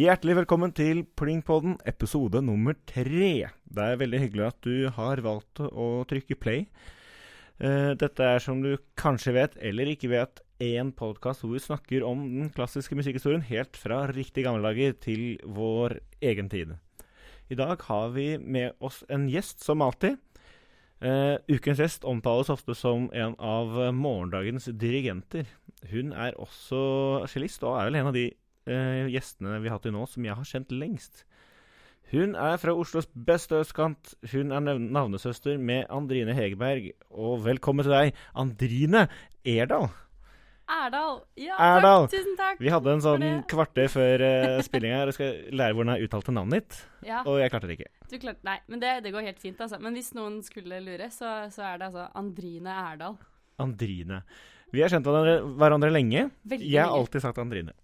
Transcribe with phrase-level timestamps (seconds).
[0.00, 3.50] Hjertelig velkommen til Plingpodden, episode nummer tre.
[3.68, 6.62] Det er veldig hyggelig at du har valgt å trykke play.
[7.60, 12.06] Eh, dette er, som du kanskje vet, eller ikke vet, en podkast hvor vi snakker
[12.06, 15.98] om den klassiske musikkhistorien helt fra riktig gamle dager til vår
[16.32, 16.78] egen tid.
[17.52, 20.16] I dag har vi med oss en gjest, som alltid.
[21.04, 25.44] Uh, ukens gjest omtales ofte som en av morgendagens dirigenter.
[25.92, 28.30] Hun er også cellist, og er vel en av de
[28.68, 31.24] uh, gjestene vi har hatt til nå som jeg har kjent lengst.
[32.10, 34.16] Hun er fra Oslos beste østkant.
[34.32, 36.90] Hun er navnesøster med Andrine Hegerberg.
[37.14, 39.04] Og velkommen til deg, Andrine
[39.46, 39.86] Erdal.
[40.70, 41.20] Erdal.
[41.38, 42.04] Ja, Erdal.
[42.06, 42.12] takk.
[42.16, 42.58] Tusen takk.
[42.62, 45.04] Vi hadde en sånn kvarter før uh, spillinga.
[45.08, 47.90] Jeg skal lære hvordan jeg uttalte navnet ditt, Ja, og jeg klarte det ikke.
[48.10, 49.78] du klarte Nei, men det, det går helt fint, altså.
[49.82, 53.18] Men hvis noen skulle lure, så, så er det altså Andrine Erdal.
[53.60, 54.22] Andrine.
[54.70, 56.28] Vi har kjent hverandre, hverandre lenge.
[56.46, 57.74] Veldig Jeg har alltid sagt Andrine.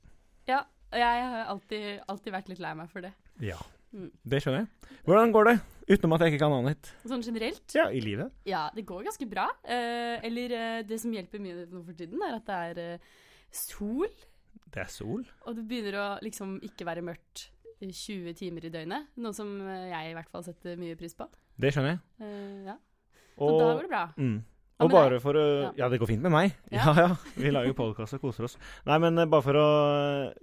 [0.47, 0.61] Ja,
[0.93, 3.13] og jeg har alltid, alltid vært litt lei meg for det.
[3.43, 3.59] Ja.
[3.97, 4.11] Mm.
[4.29, 4.97] Det skjønner jeg.
[5.07, 5.57] Hvordan går det?
[5.89, 6.89] Utenom at jeg ikke kan annet?
[7.07, 7.75] Sånn generelt.
[7.75, 8.33] Ja, i livet.
[8.49, 9.47] Ja, det går ganske bra.
[9.63, 13.13] Eh, eller eh, det som hjelper mye nå for tiden, er at det er eh,
[13.55, 14.11] sol,
[14.67, 15.23] Det er sol.
[15.47, 17.47] og det begynner å liksom ikke være mørkt
[17.85, 19.09] i 20 timer i døgnet.
[19.23, 21.29] Noe som eh, jeg i hvert fall setter mye pris på.
[21.57, 22.03] Det skjønner jeg.
[22.27, 22.77] Eh, ja.
[23.37, 24.05] Så Og, da går det bra.
[24.19, 24.37] mm.
[24.85, 25.71] Og bare for å Ja.
[25.77, 26.53] Ja, det går fint med meg.
[26.71, 26.95] Ja, Ja.
[27.01, 27.17] ja.
[27.35, 28.59] Vi lager podkast og koser oss.
[28.85, 29.69] Nei, men eh, bare for å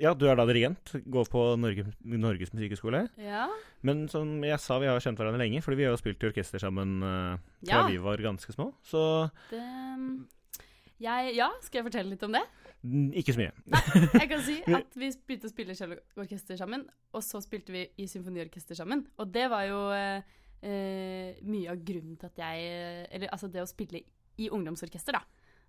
[0.01, 0.95] Ja, du er da dirigent.
[1.05, 3.09] Går på Norge, Norges musikkhøgskole.
[3.21, 3.47] Ja.
[3.83, 6.29] Men som jeg sa, vi har kjent hverandre lenge, fordi vi har jo spilt i
[6.31, 8.71] orkester sammen uh, fra vi var ganske små.
[8.81, 9.61] Så Det,
[11.03, 12.43] jeg, ja, skal jeg fortelle litt om det?
[13.15, 13.53] ikke så mye.
[14.11, 18.07] Jeg kan si at vi begynte å spille celloorkester sammen, og så spilte vi i
[18.11, 19.05] symfoniorkester sammen.
[19.21, 20.19] Og det var jo uh,
[20.63, 24.01] mye av grunnen til at jeg Eller altså det å spille
[24.37, 25.21] i ungdomsorkester, da.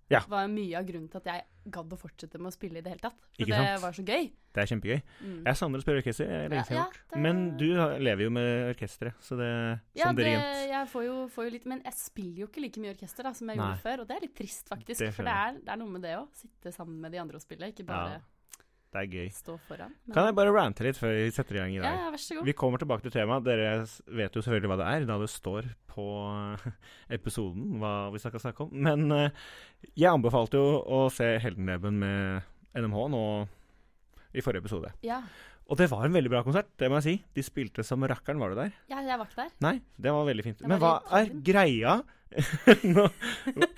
[0.07, 0.19] Ja.
[0.29, 2.91] Var mye av grunnen til at jeg gadd å fortsette med å spille i det
[2.93, 3.15] hele tatt.
[3.39, 4.27] For det var så gøy.
[4.53, 4.99] Det er kjempegøy.
[5.25, 5.39] Mm.
[5.47, 6.29] Jeg savner å spille orkester.
[6.29, 7.65] Er lenge Ja, ja, det- Men du
[7.99, 10.43] lever jo med orkesteret, så det Ja, som dirigent.
[10.45, 10.69] dirigent.
[10.69, 13.31] jeg får jo, får jo litt Men jeg spiller jo ikke like mye orkester da,
[13.33, 13.65] som jeg Nei.
[13.65, 14.99] gjorde før, og det er litt trist, faktisk.
[14.99, 17.35] Det for det er, det er noe med det å sitte sammen med de andre
[17.35, 18.19] og spille, ikke bare Ja,
[18.95, 19.27] det er gøy.
[19.35, 19.91] stå foran.
[20.07, 21.97] Men- Kan jeg bare rante litt før vi setter i gang i dag?
[21.99, 22.45] ja, vær så god.
[22.49, 23.43] Vi kommer tilbake til temaet.
[23.45, 23.69] Dere
[24.21, 26.05] vet jo selvfølgelig hva det er, da det står på
[27.17, 28.71] episoden hva vi skal snakke om.
[28.87, 29.29] Men eh,
[29.95, 32.41] jeg anbefalte jo å se Heldenleben med
[32.75, 33.23] NMH nå
[34.35, 34.91] i forrige episode.
[35.05, 35.21] Ja.
[35.65, 37.15] Og det var en veldig bra konsert, det må jeg si.
[37.33, 38.73] De spilte som rakkeren, var du der?
[38.91, 39.53] ja, jeg var ikke der.
[39.65, 40.59] Nei, det var veldig fint.
[40.61, 41.95] Var Men hva er greia
[42.95, 43.05] nå,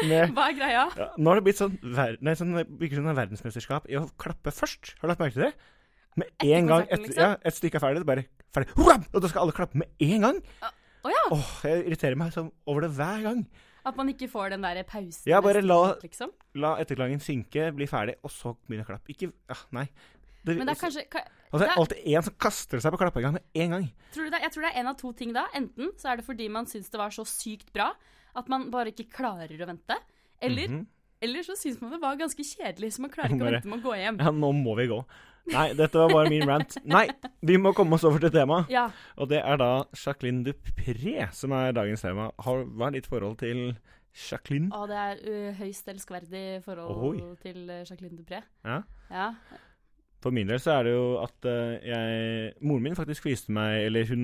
[0.08, 0.84] med Hva er greia?
[0.98, 4.96] ja, Nå har det blitt sånn, ver nei, sånn, virker verdensmesterskap i å klappe først.
[5.00, 5.54] Har du lagt merke til det?
[6.18, 7.22] Med Etter en gang etter, liksom?
[7.22, 8.26] ja, et stykke er ferdig, det er bare
[8.56, 8.74] ferdig.
[8.80, 8.98] Hurra!
[9.14, 10.42] Og da skal alle klappe med en gang.
[11.06, 11.24] Å ja!
[11.36, 13.44] Åh, jeg irriterer meg sånn over det hver gang.
[13.88, 15.30] At man ikke får den der pausen.
[15.30, 16.34] Ja, bare la- liksom.
[16.60, 19.14] La etterklangen synke, bli ferdig, og så begynne å klappe.
[19.14, 19.86] Ikke ja, Nei.
[20.48, 23.00] Det, Men det er kanskje ka- altså, det er- alltid en som kaster seg på
[23.02, 23.88] klappinga med en gang.
[24.16, 25.46] tror du det, Jeg tror det er en av to ting da.
[25.54, 27.92] Enten så er det fordi man syns det var så sykt bra
[28.38, 29.98] at man bare ikke klarer å vente.
[30.42, 30.84] Eller, Mhm.
[31.26, 33.80] eller så syns man det var ganske kjedelig, så man klarer ikke å vente med
[33.82, 34.20] å gå hjem.
[34.22, 35.02] Ja, nå må vi gå.
[35.48, 36.76] Nei, dette var bare min rant.
[36.86, 37.06] Nei,
[37.42, 38.68] vi må komme oss over til temaet.
[38.70, 38.90] Ja.
[39.18, 42.32] Og det er da Jacqueline Dupré som er dagens tema.
[42.44, 43.78] Har, hva er ditt forhold til
[44.14, 44.68] Jacqueline?
[44.76, 47.36] Å, det er uh, høyst elskverdig forhold Oi.
[47.46, 48.42] til uh, Jacqueline Dupré.
[48.66, 48.82] Ja.
[49.10, 49.30] Ja.
[50.20, 53.84] For min del så er det jo at eh, jeg Moren min faktisk viste meg
[53.86, 54.24] Eller hun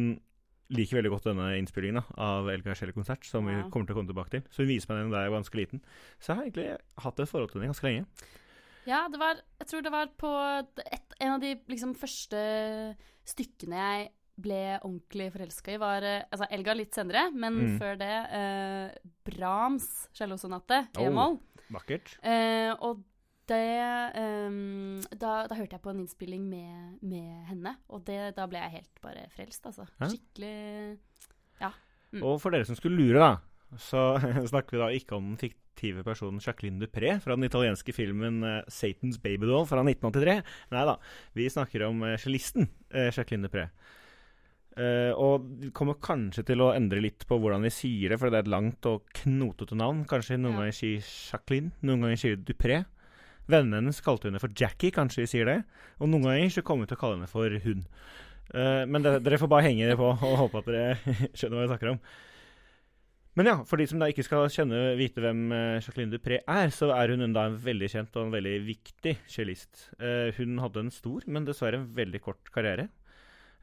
[0.69, 4.09] liker veldig godt denne innspillingen da, av Elgar Scheller-konsert, som vi kommer til å komme
[4.09, 4.41] tilbake til.
[4.49, 5.81] Så hun viser meg den da jeg var ganske liten.
[6.19, 6.69] Så jeg har egentlig
[7.03, 8.05] hatt et forhold til den ganske lenge.
[8.85, 10.31] Ja, det var Jeg tror det var på
[10.83, 12.39] et, en av de liksom første
[13.25, 14.09] stykkene jeg
[14.43, 17.79] ble ordentlig forelska i, var eh, Altså Elga litt senere, men Mm.
[17.79, 18.95] før det eh,
[19.29, 21.05] Brahms cellosonate, Oh.
[21.05, 21.39] e-moll.
[21.71, 22.17] Vakkert.
[22.23, 23.03] Eh, og
[23.49, 23.63] det
[24.15, 28.61] um, da, da hørte jeg på en innspilling med, med henne, og det, da ble
[28.61, 29.87] jeg helt bare frelst, altså.
[29.99, 30.13] Hæ?
[30.13, 30.53] Skikkelig
[32.13, 32.21] Mm.
[32.21, 34.13] Og for dere som skulle lure, da, så
[34.51, 38.61] snakker vi da ikke om den fiktive personen Jacqueline Dupré fra den italienske filmen uh,
[38.69, 40.43] 'Satan's Babydoll' fra 1983.
[40.75, 40.97] Nei da,
[41.33, 43.65] vi snakker om uh, cellisten eh, Jacqueline Dupré.
[44.73, 48.29] Uh, og vi kommer kanskje til å endre litt på hvordan vi sier det, for
[48.29, 50.05] det er et langt og knotete navn.
[50.09, 50.59] Kanskje noen Ja.
[50.63, 52.83] ganger sier Jacqueline, noen ganger sier Dupré.
[53.51, 55.57] Vennene hennes kalte henne for Jackie, kanskje vi sier det.
[55.99, 57.87] Og noen ganger så kommer vi til å kalle henne for hun.
[58.53, 61.65] Uh, men det, dere får bare henge dere på og håpe at dere skjønner hva
[61.65, 61.99] jeg snakker om.
[63.33, 66.67] Men ja, for de som da ikke skal kjenne vite hvem eh, Jacqueline Dupré er,
[66.69, 69.87] så er hun da en veldig kjent og en veldig viktig cellist.
[69.97, 72.91] Uh, hun hadde en stor, men dessverre en veldig kort karriere.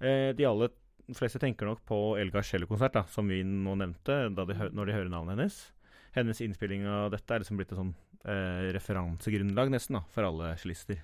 [0.02, 0.74] Uh, de aller
[1.14, 5.36] fleste tenker nok på Elgars Scheller-konsert, som vi nå nevnte, de, når de hører navnet
[5.38, 5.60] hennes.
[6.18, 7.94] Hennes innspilling av dette er liksom blitt et sånn
[8.24, 11.00] eh, referansegrunnlag nesten da, for alle cellister.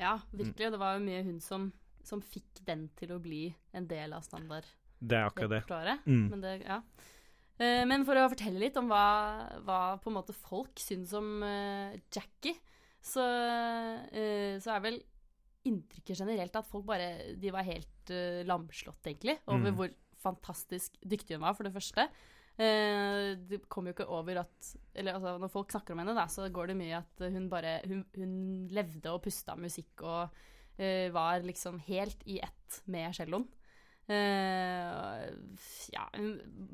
[0.00, 0.66] Ja, virkelig.
[0.70, 1.70] Og det var jo mye hun som,
[2.06, 4.64] som fikk den til å bli en del av standard
[5.00, 5.98] Det er akkurat det.
[6.06, 6.26] Mm.
[6.32, 6.80] Men det, ja.
[7.60, 9.04] Eh, Men for å fortelle litt om hva,
[9.66, 12.56] hva på en måte folk syns om eh, Jackie,
[13.00, 13.24] så,
[14.12, 15.00] eh, så er vel
[15.68, 19.76] inntrykket generelt at folk bare De var helt eh, lamslått, egentlig, over Mm.
[19.76, 19.90] hvor
[20.20, 22.08] fantastisk dyktig hun var, for det første.
[22.60, 26.26] Eh, det kommer jo ikke over at Eller altså, når folk snakker om henne, da,
[26.28, 28.34] så går det mye at hun bare Hun, hun
[28.68, 30.42] levde og pusta musikk og
[30.76, 33.46] eh, var liksom helt i ett med celloen.
[34.10, 35.24] Eh,
[35.92, 36.04] ja,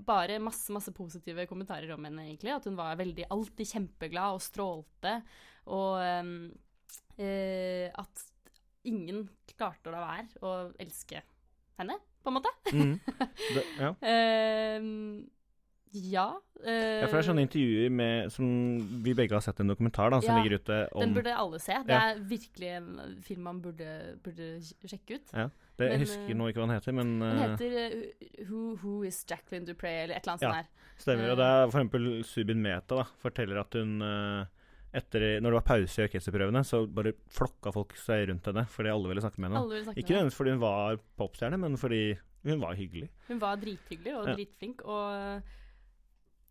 [0.06, 2.54] bare masse, masse positive kommentarer om henne, egentlig.
[2.54, 5.18] At hun var veldig alltid kjempeglad og strålte.
[5.74, 6.36] Og ehm,
[7.18, 8.26] eh, at
[8.86, 11.20] ingen klarte å la være å elske
[11.80, 12.52] henne, på en måte.
[12.72, 12.94] Mm.
[13.56, 13.92] det ja.
[14.00, 15.26] Ehm,
[15.92, 16.26] ja.
[16.64, 18.46] eh, ja, for det er sånne intervjuer med, som
[19.04, 21.60] vi begge har sett en dokumentar da, som Ja, ligger ute om Den burde alle
[21.62, 21.76] se.
[21.86, 22.90] Det er virkelig en
[23.24, 24.48] film man burde, burde
[24.84, 25.32] sjekke ut.
[25.32, 25.46] ja,
[25.76, 28.44] det, Jeg men, husker eh, nå ikke hva den heter, men Den eh, heter uh,
[28.50, 30.52] Who, Who is Jacqueline Dupree, eller et eller annet Ja.
[30.52, 31.00] sånt der.
[31.06, 31.30] stemmer.
[31.32, 34.44] Og det er for eksempel Subin Meta da, forteller at hun eh,
[34.96, 38.88] etter, Når det var pause i orkesterprøvene, så bare flokka folk seg rundt henne fordi
[38.88, 39.82] alle ville snakke med henne.
[39.84, 42.16] Snakke Ikke nødvendigvis fordi hun var popstjerne, men fordi
[42.46, 43.10] hun var hyggelig.
[43.28, 45.42] Hun var drithyggelig og dritflink, og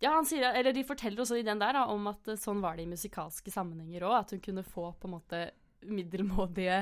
[0.04, 2.62] ja, han sier, eller de forteller også i den der da, om at eh, sånn
[2.64, 5.42] var det i musikalske sammenhenger òg, at hun kunne få på en måte
[5.86, 6.80] middelmådige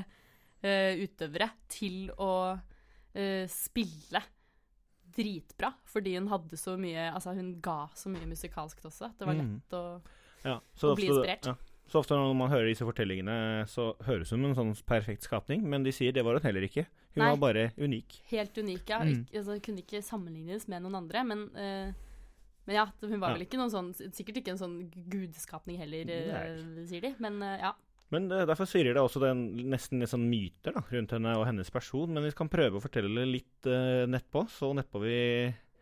[0.64, 4.22] uh, utøvere til å uh, spille
[5.14, 9.12] dritbra, fordi hun hadde så mye Altså, hun ga så mye musikalskt også.
[9.12, 9.52] at Det var Mm.
[9.60, 10.02] lett å
[10.44, 11.46] Ja, så ofte, bli inspirert.
[11.46, 11.56] Ja.
[11.88, 15.62] Så ofte når man hører disse fortellingene, så høres hun som en sånn perfekt skapning,
[15.64, 16.86] men de sier det var hun heller ikke.
[17.14, 17.30] Hun Nei.
[17.36, 18.22] var bare unik.
[18.32, 19.00] Helt unik, ja.
[19.04, 19.28] Mm.
[19.28, 21.94] Ikke, altså, kunne ikke sammenlignes med noen andre, men eh,
[22.66, 24.78] men ja, hun var vel ikke noen sånn Sikkert ikke en sånn
[25.12, 26.86] gudskapning heller, Nei.
[26.88, 27.14] sier de.
[27.24, 27.74] Men eh, ja.
[28.14, 29.40] Men derfor svirrer det også den,
[29.74, 32.12] nesten litt sånn myter da, rundt henne og hennes person.
[32.14, 35.16] Men vi kan prøve å fortelle litt uh, nettpå, så nettpå vi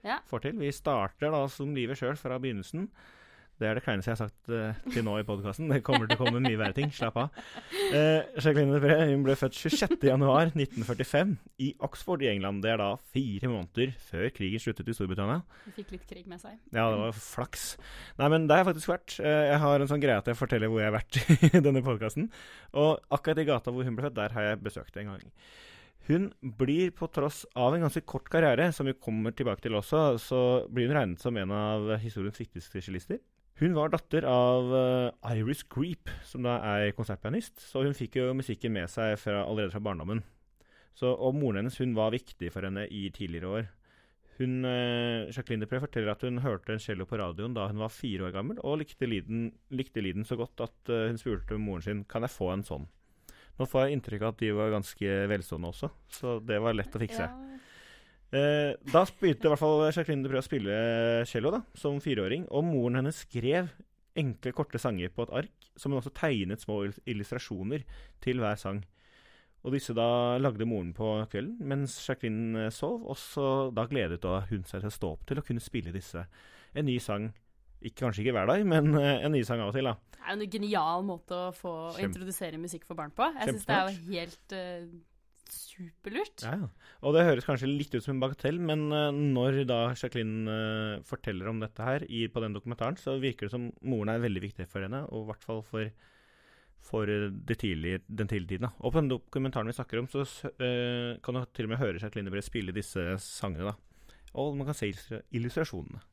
[0.05, 0.21] Ja.
[0.29, 0.55] får til.
[0.61, 2.87] Vi starter da som livet sjøl fra begynnelsen.
[3.61, 5.67] Det er det kleineste jeg har sagt eh, til nå i podkasten.
[5.69, 6.89] Det kommer til å komme mye verre ting.
[6.95, 7.35] Slapp av.
[7.93, 12.63] Uh, Jacqueline Depré ble født 26.1.1945 i Oxford i England.
[12.65, 15.43] Det er da fire måneder før krigen sluttet i Storbritannia.
[15.67, 16.55] Hun fikk litt krig med seg.
[16.73, 17.65] Ja, det var flaks.
[18.17, 19.17] Nei, men det har jeg faktisk vært.
[19.21, 21.19] Uh, Jeg har en sånn greie at jeg forteller hvor jeg har vært
[21.51, 22.31] i denne podkasten.
[22.81, 25.27] Og akkurat i gata hvor hun ble født, der har jeg besøkt en gang.
[26.07, 30.01] Hun blir, på tross av en ganske kort karriere, som vi kommer tilbake til også,
[30.17, 30.39] så
[30.73, 33.21] blir hun regnet som en av historiens viktigste cellister.
[33.61, 38.31] Hun var datter av uh, Iris Creep, som da er konsertpianist, så hun fikk jo
[38.33, 40.23] musikken med seg fra, allerede fra barndommen.
[40.97, 43.69] Så, og moren hennes hun var viktig for henne i tidligere år.
[44.39, 47.93] Hun, uh, Jacqueline Depré forteller at hun hørte en cello på radioen da hun var
[47.93, 52.25] fire år gammel, og likte lyden, så godt at uh, hun spurte moren sin kan
[52.25, 52.89] jeg få en sånn.
[53.61, 56.97] Nå får jeg inntrykk av at de var ganske velstående også, så det var lett
[56.97, 57.29] å fikse.
[57.29, 57.50] Ja,
[58.31, 60.75] Eh, da begynte i hvert fall Jacqueline Dupré å spille
[61.27, 63.73] cello da, som fireåring, og moren hennes skrev
[64.15, 67.83] enkle, korte sanger på et ark, som hun også tegnet små illustrasjoner
[68.23, 68.81] til hver sang.
[69.61, 74.39] Og disse da lagde moren på kvelden mens Jacqueline sov, og så da gledet da
[74.49, 76.23] hun seg til å stå opp til å kunne spille disse.
[76.73, 77.29] En ny sang,
[77.81, 79.97] ikke, kanskje ikke hver dag, men eh, en ny sang av og til, da.
[80.15, 83.27] Det er jo en genial måte å få å introdusere musikk for barn på.
[83.41, 84.83] Jeg syns det er jo helt eh,
[85.51, 86.43] superlurt.
[86.45, 86.69] Ja, ja.
[87.05, 91.03] Og det høres kanskje litt ut som en bagatell, men eh, når da Jacqueline eh,
[91.07, 94.45] forteller om dette her i, på den dokumentaren, så virker det som moren er veldig
[94.47, 95.89] viktig for henne, og i hvert fall for,
[96.91, 97.09] for
[97.51, 98.69] det tidlige, den tidlige tiden.
[98.69, 98.73] da.
[98.79, 101.99] Og på den dokumentaren vi snakker om, så uh, kan du til og med høre
[101.99, 103.73] Jacqueline Debré spille disse sangene.
[103.73, 104.07] da.
[104.39, 105.27] Og man kan se illustrasjonene.
[105.35, 106.07] illustrasjonene.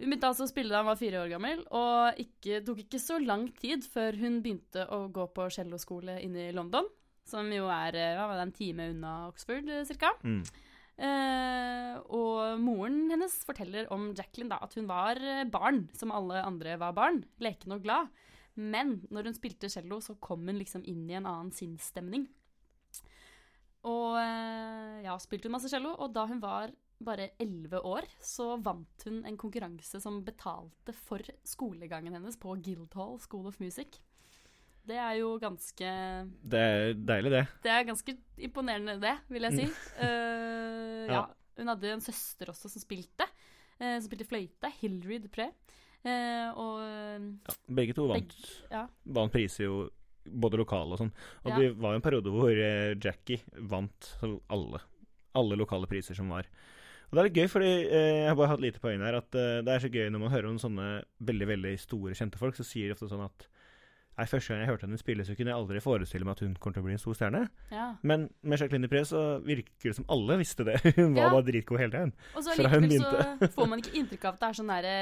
[0.00, 3.00] Hun begynte altså å spille da hun var fire år gammel, og ikke, tok ikke
[3.02, 6.88] så lang tid før hun begynte å gå på celloskole inne i London,
[7.28, 10.12] som jo er eh, en time unna Oxford, eh, cirka.
[10.24, 10.42] Mm.
[11.02, 16.42] Eh, og moren hennes forteller om Jacqueline da, at hun var eh, barn, som alle
[16.44, 18.12] andre var barn, leken og glad.
[18.54, 22.28] Men når hun spilte cello, så kom hun liksom inn i en annen sinnsstemning.
[23.88, 24.14] Og
[25.02, 26.70] ja, spilte hun masse cello, og da hun var
[27.02, 33.18] bare elleve år, så vant hun en konkurranse som betalte for skolegangen hennes på Guildhall
[33.24, 33.98] School of Music.
[34.88, 35.92] Det er jo ganske
[36.52, 37.42] Det er deilig, det.
[37.62, 39.66] det er ganske imponerende, det, vil jeg si.
[40.00, 41.14] Uh, ja.
[41.20, 41.22] Ja.
[41.60, 43.28] Hun hadde en søster også som spilte,
[43.82, 44.68] Uh, som spilte fløyte.
[44.78, 45.48] Hilary Dupré.
[46.04, 48.34] Uh, og Ja, begge to vant,
[48.70, 48.84] ja.
[49.16, 49.78] vant priser jo
[50.22, 51.10] både lokale og sånn.
[51.42, 52.60] Og det var jo en periode hvor
[53.02, 54.82] Jackie vant alle,
[55.34, 56.46] alle lokale priser som var.
[57.12, 59.36] Og det er litt gøy, fordi eh, jeg har bare hatt lite poeng her, at
[59.36, 60.86] eh, det er så gøy når man hører om sånne
[61.28, 63.44] veldig veldig store, kjente folk, så sier de ofte sånn at
[64.18, 66.56] Nei, Første gang jeg hørte henne spille, så kunne jeg aldri forestille meg at hun
[66.60, 67.40] kommer til å bli en stor stjerne.
[67.72, 67.86] Ja.
[68.04, 70.76] Men med Jacqueline Dupré så virker det som alle visste det.
[70.98, 71.30] Hun var Ja.
[71.32, 72.12] bare dritgod hele tiden.
[72.36, 74.94] Og så hun likevel så får man ikke inntrykk av at det er sånn derre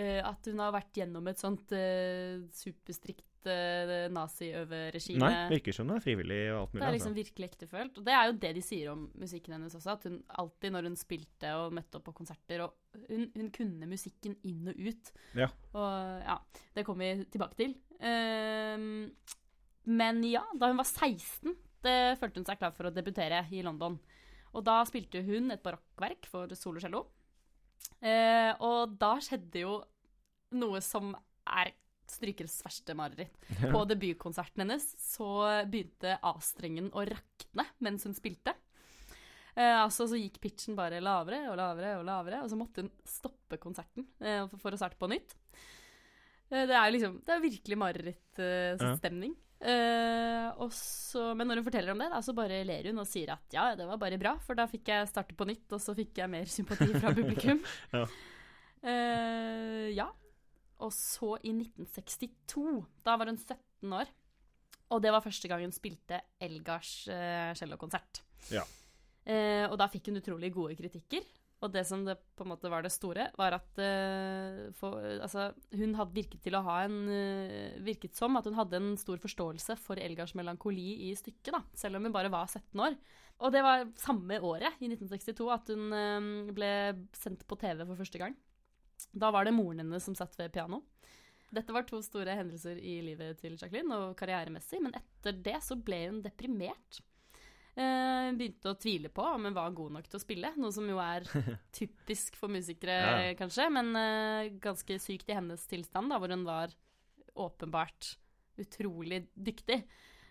[0.00, 5.20] uh, At hun har vært gjennom et sånt uh, superstrikt uh, naziøverregime.
[5.20, 6.80] Nei, virker som det er frivillig og alt mulig.
[6.82, 8.00] Det er liksom virkelig ektefølt.
[8.00, 9.96] Og det er jo det de sier om musikken hennes også.
[9.98, 13.88] At hun alltid når hun spilte og møtte opp på konserter og Hun, hun kunne
[13.90, 15.08] musikken inn og ut.
[15.34, 15.48] Ja.
[15.74, 16.36] Og ja,
[16.76, 17.72] det kommer vi tilbake til.
[18.00, 19.12] Ehm,
[19.84, 23.62] men ja, da hun var 16, det følte hun seg klar for å debutere i
[23.66, 23.98] London.
[24.54, 27.04] Og da spilte hun et barokkverk for solocello.
[28.00, 29.78] Eh, og da skjedde jo
[30.54, 31.12] noe som
[31.44, 31.74] er
[32.10, 33.34] strykers verste mareritt.
[33.74, 35.28] På debutkonserten hennes så
[35.70, 38.54] begynte A-strengen å rakne mens hun spilte.
[39.54, 42.92] Eh, altså Så gikk pitchen bare lavere og lavere, og lavere, og så måtte hun
[43.06, 45.36] stoppe konserten eh, for å starte på nytt.
[46.54, 49.34] Eh, det er jo liksom, det er virkelig marerittstemning.
[49.64, 50.74] Eh, og
[51.38, 53.70] men når hun forteller om det, da, så bare ler hun og sier at ja,
[53.78, 56.32] det var bare bra, for da fikk jeg starte på nytt, og så fikk jeg
[56.32, 57.62] mer sympati fra publikum.
[57.94, 58.04] Ja.
[58.84, 60.10] Uh, ja.
[60.84, 64.10] Og så i 1962, da var hun 17 år,
[64.92, 68.20] og det var første gang hun spilte Elgars uh, cellokonsert.
[68.52, 68.66] Ja.
[69.24, 71.24] Eh, og da fikk hun utrolig gode kritikker.
[71.62, 75.48] Og det som det på en måte var det store, var at uh, for, altså,
[75.72, 79.20] hun hadde virket til å ha en uh, Virket som at hun hadde en stor
[79.22, 82.98] forståelse for Elgars melankoli i stykket, da, selv om hun bare var 17 år.
[83.44, 86.72] Og det var samme året, i 1962, at hun uh, ble
[87.16, 88.36] sendt på TV for første gang.
[89.14, 90.82] Da var det moren hennes som satt ved piano.
[91.54, 95.78] Dette var to store hendelser i livet til Jacqueline, og karrieremessig, men etter det så
[95.78, 97.00] ble hun deprimert.
[97.74, 100.86] Eh, begynte å tvile på om hun var god nok til å spille, noe som
[100.86, 101.24] jo er
[101.74, 103.32] typisk for musikere, Ja.
[103.40, 106.70] kanskje, men eh, ganske sykt i hennes tilstand, da, hvor hun var
[107.34, 108.12] åpenbart
[108.62, 109.80] utrolig dyktig.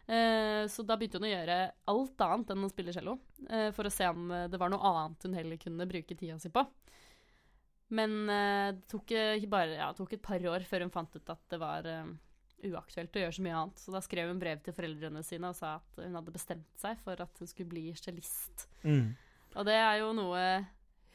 [0.07, 1.57] Eh, så da begynte hun å gjøre
[1.91, 3.17] alt annet enn å spille cello,
[3.75, 6.63] for å se om det var noe annet hun heller kunne bruke tida si på.
[7.93, 9.11] Men det tok,
[9.51, 11.85] bare, ja, det tok et par år før hun fant ut at det var
[12.69, 13.81] uaktuelt å gjøre så mye annet.
[13.83, 16.97] Så da skrev hun brev til foreldrene sine og sa at hun hadde bestemt seg
[17.03, 18.67] for at hun skulle bli cellist.
[18.83, 19.15] Mm.
[19.55, 20.43] Og det er jo noe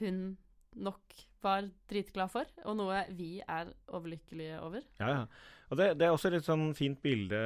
[0.03, 0.37] hun
[0.79, 4.83] nok var dritglad for, og noe vi er overlykkelige over.
[4.99, 5.23] Ja, ja.
[5.71, 7.39] Og det, det er også et litt sånn fint bilde,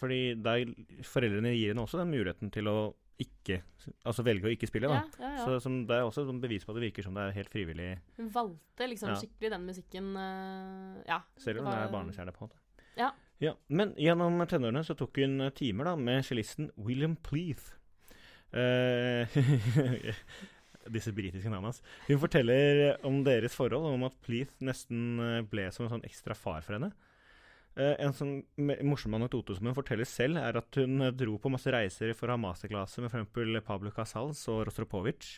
[0.00, 0.66] fordi der
[1.06, 2.78] foreldrene gir henne også den muligheten til å
[3.16, 3.62] ikke
[4.04, 4.96] Altså velge å ikke spille, da.
[5.16, 5.44] Ja, ja, ja.
[5.46, 7.48] Så som, det er også et bevis på at det virker som det er helt
[7.48, 7.86] frivillig,
[8.18, 11.20] Hun valgte liksom skikkelig den musikken eh, Ja.
[11.40, 12.60] selv om Det det var- er barnestjerne, på en måte.
[12.96, 13.12] Ja.
[13.42, 17.74] Ja, Men gjennom tenårene så tok hun eh, timer da med cellisten William Pleath.
[18.56, 19.36] Eh,
[20.94, 21.82] disse britiske navnene hans.
[22.06, 26.36] Hun forteller om deres forhold, om at Pleath nesten eh, ble som en sånn ekstra
[26.38, 26.92] far for henne.
[27.76, 28.38] Uh, en sånn
[28.88, 32.32] morsom anekdote som hun forteller selv, er at hun dro på masse reiser for å
[32.32, 33.66] ha masterklasse med f.eks.
[33.66, 35.28] Pablo Casals og Rostropovic.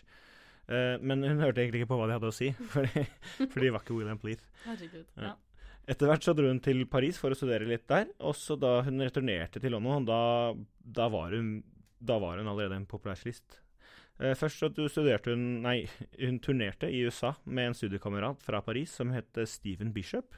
[0.70, 3.82] Uh, men hun hørte egentlig ikke på hva de hadde å si, fordi de var
[3.82, 4.46] ikke William Pleath.
[4.68, 5.02] Herregud.
[5.18, 5.32] Ja.
[5.32, 5.34] Ja.
[5.88, 8.83] Etter hvert så dro hun til Paris for å studere litt der, og så da
[8.85, 10.21] hun returnerte til London, da,
[10.85, 11.62] da, var, hun,
[11.97, 13.57] da var hun allerede en populær cellist.
[14.21, 15.78] Eh, først så studerte hun Nei,
[16.18, 20.37] hun turnerte i USA med en studiekamerat fra Paris som het Stephen Bishop.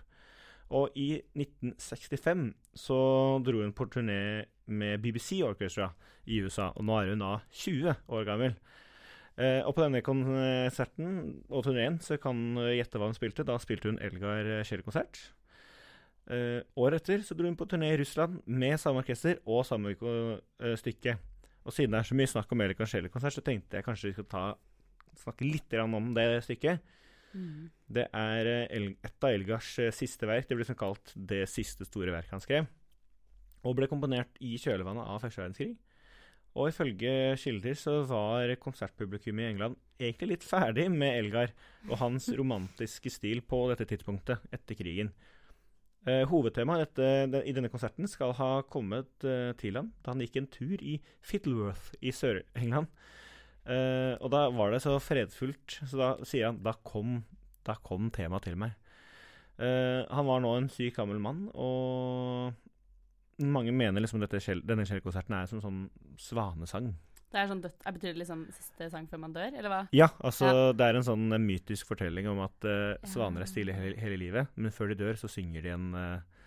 [0.70, 2.44] Og i 1965
[2.78, 3.00] så
[3.42, 4.20] dro hun på turné
[4.70, 5.88] med BBC Orchestra
[6.30, 7.32] i USA, og nå er hun da
[7.64, 8.54] 20 år gammel.
[9.34, 13.48] Eh, og på denne konserten og turneen så kan du gjette hva hun spilte.
[13.48, 15.24] Da spilte hun Elgar Kjell-konsert.
[16.30, 19.96] Eh, året etter så dro hun på turné i Russland med samme orkester og samme
[20.78, 21.16] stykke.
[21.66, 24.16] Og siden det er så mye snakk om Elikon Kjell-konsert, så tenkte jeg kanskje vi
[24.16, 24.44] skulle ta,
[25.20, 26.80] snakke litt om det stykket.
[27.34, 27.68] Mm.
[27.86, 30.48] Det er eh, et av Elgars eh, siste verk.
[30.48, 32.68] Det blir liksom kalt det siste store verket han skrev.
[33.66, 35.74] Og ble komponert i kjølvannet av første verdenskrig.
[36.58, 41.52] Og ifølge kilder så var konsertpublikummet i England egentlig litt ferdig med Elgar
[41.86, 45.12] og hans romantiske stil på dette tidspunktet etter krigen.
[46.08, 46.96] Eh, hovedtemaet
[47.44, 50.94] i denne konserten skal ha kommet eh, til ham da han gikk en tur i
[51.20, 52.88] Fittleworth i Sør-England.
[53.68, 57.20] Eh, og da var det så fredfullt, så da sier han da kom,
[57.84, 58.72] kom temaet til meg.
[59.60, 62.56] Eh, han var nå en syk gammel mann, og
[63.44, 65.82] mange mener liksom dette, denne Shell-konserten er som sånn
[66.20, 66.94] svanesang.
[67.30, 69.80] Det er sånn dødt, er Betyr det liksom siste sang før man dør, eller hva?
[69.94, 73.76] Ja, altså det er en sånn eh, mytisk fortelling om at uh, svaner er stille
[73.76, 76.40] hele, hele livet, men før de dør så synger de en uh,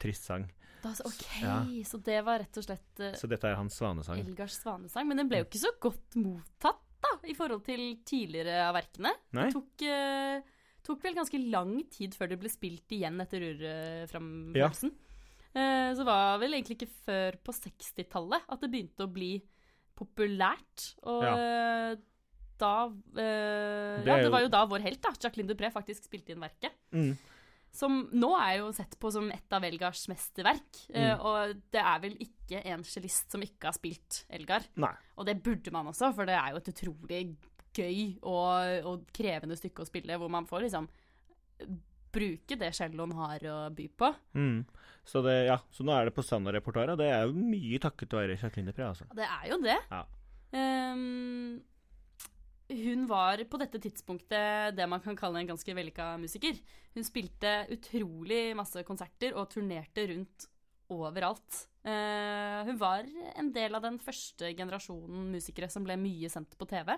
[0.00, 0.46] trist sang.
[0.80, 1.58] Da, så- OK, Ja.
[1.84, 4.22] så det var rett og slett uh, Så dette er hans svanesang.
[4.22, 5.04] Elgars svanesang.
[5.10, 9.12] Men den ble jo ikke så godt mottatt, da, i forhold til tidligere av verkene.
[9.36, 9.50] Nei?
[9.50, 9.84] Det tok,
[10.88, 14.92] tok vel ganske lang tid før det ble spilt igjen etter urframførelsen.
[15.52, 19.32] Eh, så var vel egentlig ikke før på 60-tallet at det begynte å bli
[20.00, 20.86] populært.
[21.08, 21.34] Og ja.
[22.60, 26.34] da eh, Det Ja, det var jo da vår helt, da, Jacqueline Dupré, faktisk spilte
[26.34, 26.74] inn verket.
[26.96, 27.12] Mm.
[27.70, 30.80] Som nå er jo sett på som et av Elgars mesterverk.
[30.90, 31.20] eh, Mm.
[31.22, 34.66] og det er vel ikke en cellist som ikke har spilt Elgar.
[34.76, 34.90] Nei.
[35.16, 37.36] Og det burde man også, for det er jo et utrolig
[37.72, 40.88] gøy og, og krevende stykke å spille, hvor man får liksom
[42.14, 44.12] bruke det celloen har å by på.
[44.36, 44.62] Mm.
[45.06, 48.16] Så, det, ja, så nå er det på standardrepertoaret, og det er jo mye takket
[48.18, 49.08] være Jacqueline Depré, altså.
[49.16, 49.78] Det er jo det.
[49.90, 50.04] Ja.
[50.50, 51.60] Um,
[52.70, 56.58] hun var på dette tidspunktet det man kan kalle en ganske vellykka musiker.
[56.94, 60.46] Hun spilte utrolig masse konserter og turnerte rundt
[60.90, 61.64] overalt.
[61.86, 63.06] Uh, hun var
[63.40, 66.94] en del av den første generasjonen musikere som ble mye sendt på TV.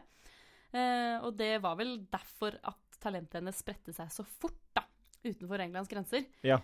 [0.72, 4.84] Uh, og det var vel derfor at talentet hennes spredte seg så fort da,
[5.24, 6.26] utenfor Englands grenser.
[6.46, 6.60] Ja.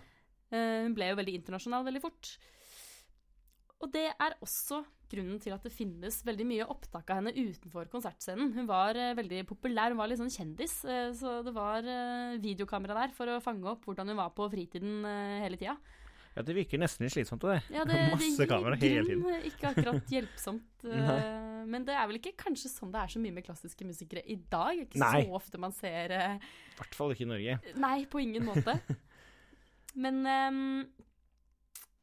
[0.49, 2.31] Eh, hun ble jo veldig internasjonal veldig fort.
[3.79, 7.87] Og det er også grunnen til at det finnes veldig mye opptak av henne utenfor
[7.89, 8.51] konsertscenen.
[8.57, 11.87] Hun var eh, veldig populær, hun var litt sånn kjendis, eh, så det var
[12.43, 15.01] videokamera der for å fange opp hvordan hun var på fritiden
[15.43, 15.77] hele tida.
[16.35, 17.61] ja, det virker nesten litt slitsomt, det.
[17.73, 19.25] Ja, det, Masse kamera hele tiden.
[19.49, 20.85] Ikke akkurat hjelpsomt.
[21.69, 24.25] Eh, men det er vel ikke kanskje sånn det er så mye med klassiske musikere
[24.25, 24.81] i dag?
[24.85, 25.21] Ikke Nei.
[25.21, 27.59] så ofte man ser I I hvert fall ikke i Norge.
[27.79, 28.75] Nei, på ingen måte.
[30.03, 30.83] Men um,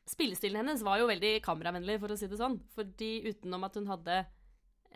[0.09, 2.59] spillestilen hennes var jo veldig kameravennlig, for å si det sånn.
[2.75, 4.21] Fordi utenom at hun hadde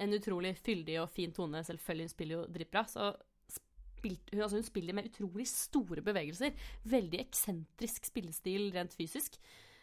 [0.01, 3.11] en utrolig fyldig og fin tone, selvfølgelig hun spiller jo dritbra, så
[4.01, 6.55] spilte hun, altså hun spiller med utrolig store bevegelser.
[6.89, 9.37] Veldig eksentrisk spillestil rent fysisk.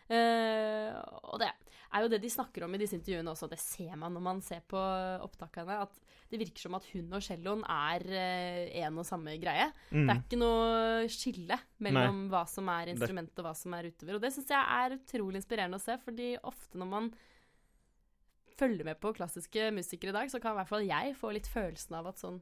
[0.07, 0.93] Eh,
[1.27, 4.13] og det er jo det de snakker om i disse intervjuene også, det ser man
[4.15, 4.79] når man ser på
[5.23, 9.69] opptakene, at det virker som at hun og celloen er eh, en og samme greie.
[9.91, 10.03] Mm.
[10.03, 14.17] Det er ikke noe skille mellom hva som er instrumentet og hva som er utover.
[14.17, 17.11] Og det syns jeg er utrolig inspirerende å se, fordi ofte når man
[18.57, 21.47] følger med på klassiske musikere i dag, så kan i hvert fall jeg få litt
[21.51, 22.41] følelsen av at sånn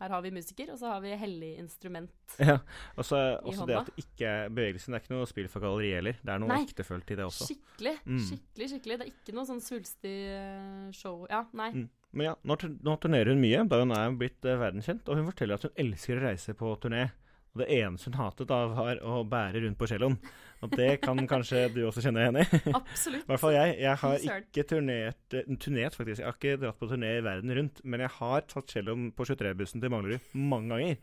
[0.00, 2.10] Her har vi musiker, og så har vi hellig instrument.
[2.40, 2.56] Ja,
[2.96, 4.94] og så I også det at ikke bevegelsen.
[4.94, 6.16] Det er ikke noe spill for galleri heller.
[6.24, 7.48] Det er noe ektefølt i det også.
[7.50, 8.20] Skikkelig, Mm.
[8.30, 8.98] skikkelig, skikkelig.
[9.00, 11.26] Det er ikke noe sånn svulstig eh, show.
[11.28, 11.70] Ja, nei.
[11.76, 11.88] Mm.
[12.16, 15.28] Men ja, nå, nå turnerer hun mye, da hun er blitt uh, verdenskjent, og hun
[15.28, 17.04] forteller at hun elsker å reise på turné.
[17.52, 20.16] Og det eneste hun hatet da, var å bære rundt på celloen.
[20.60, 22.60] Og det kan kanskje du også kjenne henne i.
[22.80, 23.24] Absolutt.
[23.24, 23.76] I hvert fall jeg.
[23.80, 26.20] Jeg har ikke turnert, turnert, faktisk.
[26.20, 29.26] Jeg har ikke dratt på turné i verden rundt, men jeg har tatt celloen på
[29.30, 30.98] 23-bussen til Manglerud mange ganger.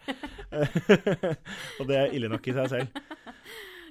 [1.80, 3.02] og det er ille nok i seg selv.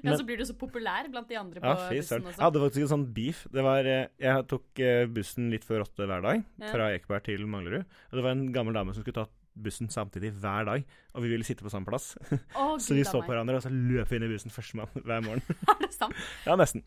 [0.05, 2.37] Ja, så blir du så populær blant de andre på Ja, bussen også.
[2.37, 3.41] Jeg hadde faktisk en sånn beef.
[3.51, 7.47] Det var, eh, jeg tok eh, bussen litt før åtte hver dag, fra Ekeberg til
[7.51, 7.99] Manglerud.
[8.13, 9.27] Og det var en gammel dame som skulle ta
[9.63, 12.13] bussen samtidig hver dag, og vi ville sitte på samme plass.
[12.55, 15.23] Oh, Så vi så på hverandre, og så løp vi inn i bussen førstemann hver
[15.25, 15.43] morgen.
[15.73, 16.19] Er det sant?
[16.47, 16.85] ja, nesten.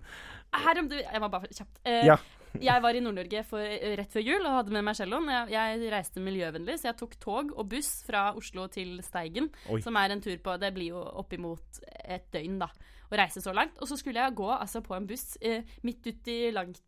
[0.53, 1.81] Her om du Jeg var bare kjapt.
[1.85, 2.19] Eh, Ja.
[2.57, 5.27] Jeg var i Nord-Norge eh, rett før jul og hadde med meg celloen.
[5.29, 9.51] Jeg, jeg reiste miljøvennlig, så jeg tok tog og buss fra Oslo til Steigen.
[9.69, 9.77] Oi.
[9.85, 11.77] Som er en tur på Det blir jo oppimot
[12.09, 12.71] et døgn, da.
[13.09, 13.77] Å reise så langt.
[13.81, 16.81] Og så skulle jeg gå altså, på en buss eh, midt uti langt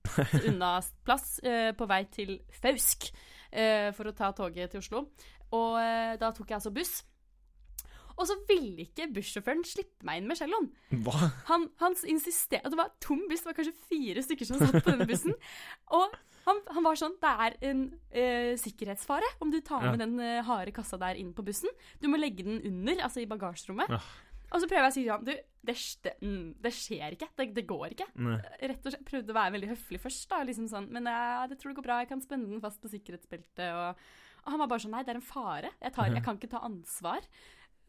[0.48, 3.12] unna plass eh, på vei til Fausk
[3.52, 5.04] eh, for å ta toget til Oslo.
[5.58, 7.02] Og eh, da tok jeg altså buss.
[8.20, 10.68] Og så ville ikke bussjåføren slippe meg inn med celloen.
[11.06, 11.32] Hva?
[11.48, 14.92] Han, han insisterte Det var tom buss, det var kanskje fire stykker som satt på
[14.92, 15.34] denne bussen.
[15.98, 19.94] Og han, han var sånn Det er en uh, sikkerhetsfare om du tar Ja.
[19.94, 21.72] med den uh, harde kassa der inn på bussen.
[22.02, 23.94] Du må legge den under, altså i bagasjerommet.
[23.94, 24.02] Ja.
[24.52, 25.76] Og så prøver jeg å si til han Du, det,
[26.20, 27.30] mm, det skjer ikke.
[27.38, 28.10] Det, det går ikke.
[28.26, 28.40] Nei.
[28.74, 30.42] Rett og slett prøvde å være veldig høflig først, da.
[30.48, 32.92] Liksom sånn, men jeg, jeg tror det går bra, jeg kan spenne den fast på
[32.92, 33.70] sikkerhetsbeltet.
[33.72, 34.04] Og,
[34.46, 35.70] og han var bare sånn Nei, det er en fare.
[35.82, 37.26] Jeg, tar, jeg kan ikke ta ansvar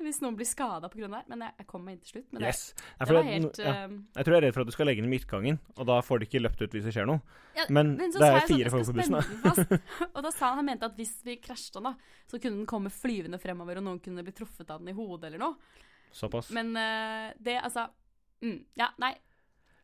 [0.03, 1.07] hvis noen blir skada pga.
[1.07, 1.27] det her.
[1.31, 2.33] Men jeg, jeg kom meg inn til slutt.
[2.35, 2.63] Men Yes.
[2.75, 3.73] det, det var helt ja.
[3.85, 5.87] eh, Jeg tror jeg er redd for at du skal legge den i midtgangen, og
[5.87, 7.23] da får du ikke løpt ut hvis det skjer noe.
[7.55, 9.79] Ja, Men, men det er sånn, fire folk på bussen.
[10.17, 12.69] Og da sa han han mente at hvis vi krasja den, da, så kunne den
[12.71, 15.79] komme flyvende fremover, og noen kunne bli truffet av den i hodet eller noe.
[16.13, 16.51] Såpass.
[16.57, 17.87] Men uh, det, altså
[18.43, 19.15] mm, Ja, nei.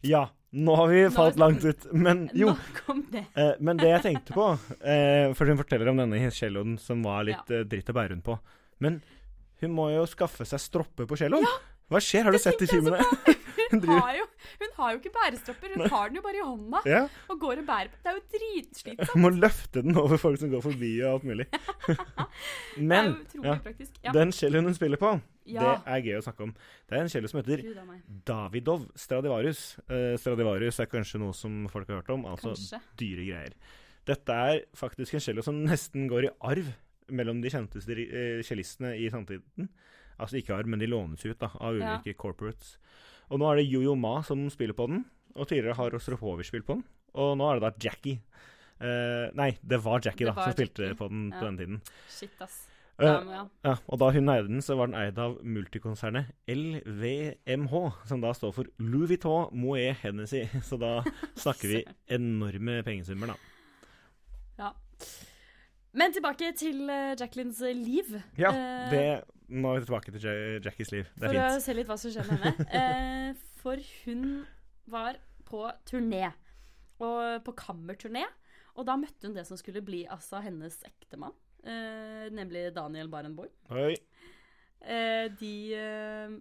[0.06, 1.86] Ja, nå har vi Nå- falt langt ut.
[1.92, 2.54] Men jo.
[3.12, 3.24] Det.
[3.34, 4.46] Eh, men det jeg tenkte på
[4.80, 8.26] eh, For hun forteller om denne celloen som var litt eh, dritt å bære rundt
[8.26, 8.38] på.
[8.84, 9.00] Men
[9.62, 11.46] hun må jo skaffe seg stropper på celloen.
[11.88, 12.26] Hva skjer?
[12.26, 13.00] Har du det sett de filmene?
[13.72, 14.26] Hun har, jo,
[14.60, 17.00] hun har jo ikke bærestropper, hun har den jo bare i hånda ja.
[17.32, 17.98] og går og bærer på.
[18.04, 19.16] Det er jo dritslitsomt.
[19.24, 21.48] Må løfte den over folk som går forbi og alt mulig.
[21.88, 23.56] Det Men ja.
[24.04, 24.12] Ja.
[24.14, 25.16] den celloen hun spiller på,
[25.48, 25.76] Ja.
[25.84, 26.54] det er gøy å snakke om.
[26.88, 27.62] Det er en cello som heter.
[28.28, 29.62] Davidov Stradivarius.
[29.88, 32.26] Uh, Stradivarius er kanskje noe som folk har hørt om.
[32.28, 32.80] Altså Kanskje.
[33.00, 33.54] dyre greier.
[34.08, 36.70] Dette er faktisk en cello som nesten går i arv
[37.10, 39.68] mellom de kjenteste kjellistene cellistene i samtiden.
[40.18, 41.96] Altså ikke arv, men de lånes ut da, av Ja.
[41.98, 42.76] ulike corporates.
[43.30, 45.04] Og nå er det Yo-Yo Ma som spiller på den.
[45.36, 46.84] og tidligere har Rostropovitsj spilt på den.
[47.14, 48.20] Og nå er det da Jackie.
[48.80, 51.38] Uh, nei, det var Jackie Det da, var som spilte på den Ja.
[51.40, 51.82] på den tiden.
[52.08, 52.66] Shit, ass.
[52.98, 53.42] Eh, Ja, ja.
[53.64, 57.74] ja, og da hun eide den, så var den eid av multikonsernet LVMH,
[58.10, 60.44] som da står for Louis Vuitton Moët Hennessy.
[60.68, 60.96] Så da
[61.38, 61.84] snakker vi
[62.18, 63.36] enorme pengesummer, da.
[64.64, 64.72] ja.
[65.98, 68.10] Men tilbake til uh, Jacquelines eh, liv.
[68.38, 69.04] Ja, Eh, det
[69.48, 71.06] Nå er vi tilbake til Ja- Jackies liv.
[71.16, 72.66] Det for er å se litt hva som skjer med henne.
[72.78, 73.30] Eh,
[73.62, 74.26] for hun
[74.92, 75.16] var
[75.48, 76.26] på turné,
[77.00, 78.26] og på kammerturné.
[78.76, 81.32] Og da møtte hun det som skulle bli altså hennes ektemann,
[81.64, 83.52] eh, nemlig Daniel Barenboim.
[83.74, 83.94] Oi.
[84.78, 86.36] Eh, de eh,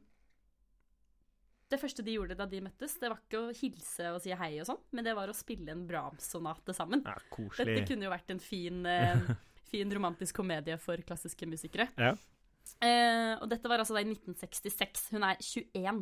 [1.68, 4.54] Det første de gjorde da de møttes, det var ikke å hilse og si hei
[4.62, 7.04] og sånn, men det var å spille en Brahms-sonate sammen.
[7.04, 7.18] Ja,
[7.58, 9.28] Dette kunne jo vært en fin, eh,
[9.72, 11.90] fin romantisk komedie for klassiske musikere.
[12.00, 12.16] Ja.
[12.84, 15.06] Uh, og dette var altså da i 1966.
[15.14, 16.02] Hun er 21.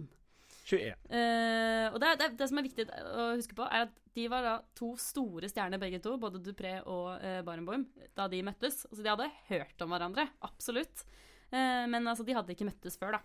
[0.66, 0.96] 21.
[1.12, 4.46] Uh, og det, det, det som er viktig å huske på, er at de var
[4.46, 7.84] da to store stjerner begge to, både Dupré og eh, Barenboim,
[8.16, 8.86] da de møttes.
[8.88, 11.04] Altså de hadde hørt om hverandre, absolutt.
[11.52, 13.22] Eh, men altså, de hadde ikke møttes før, da.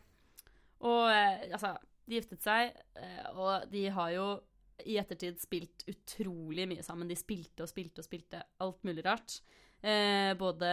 [0.90, 1.76] Og eh, altså,
[2.08, 4.28] de giftet seg, eh, og de har jo
[4.88, 7.08] i ettertid spilt utrolig mye sammen.
[7.10, 9.38] De spilte og spilte og spilte alt mulig rart.
[9.80, 10.70] Eh, både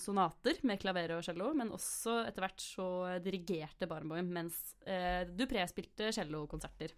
[0.00, 2.86] sonater med klaver og cello, men også etter hvert så
[3.24, 6.94] dirigerte Barenboim, mens eh, Dupré spilte cellokonserter.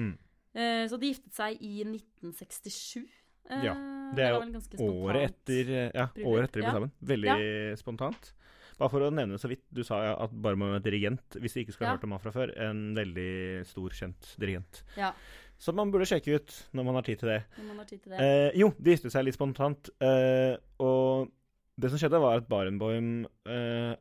[0.00, 0.16] Mm.
[0.54, 3.04] Eh, så de giftet seg i 1967.
[3.50, 3.74] Eh, Ja,
[4.14, 4.60] det er jo.
[5.04, 6.72] Året etter, ja, året etter de ble Ja.
[6.72, 6.92] sammen.
[7.02, 8.32] Veldig spontant.
[8.78, 11.60] Bare for å nevne så vidt, du sa ja at bare med dirigent, hvis du
[11.60, 11.96] ikke skulle ha Ja.
[11.98, 14.82] hørt om han fra før, en veldig stor, kjent dirigent.
[14.96, 15.12] Ja,
[15.60, 17.44] Så man burde sjekke ut når man har tid til det.
[17.58, 18.20] når man har tid til det.
[18.20, 19.90] Eh, jo, de giftet seg litt spontant.
[20.00, 21.30] Eh, og
[21.78, 23.94] det som skjedde, var at Barenboim eh,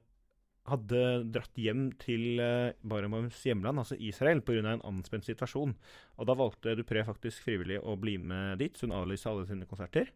[0.72, 1.04] hadde
[1.34, 4.62] dratt hjem til eh, Barenboims hjemland, altså Israel, pga.
[4.62, 5.76] en anspent situasjon.
[6.18, 9.70] Og da valgte Dupré faktisk frivillig å bli med dit, så hun avlyste alle sine
[9.70, 10.12] konserter.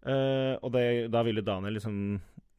[0.00, 1.96] Uh, og det, da ville Daniel liksom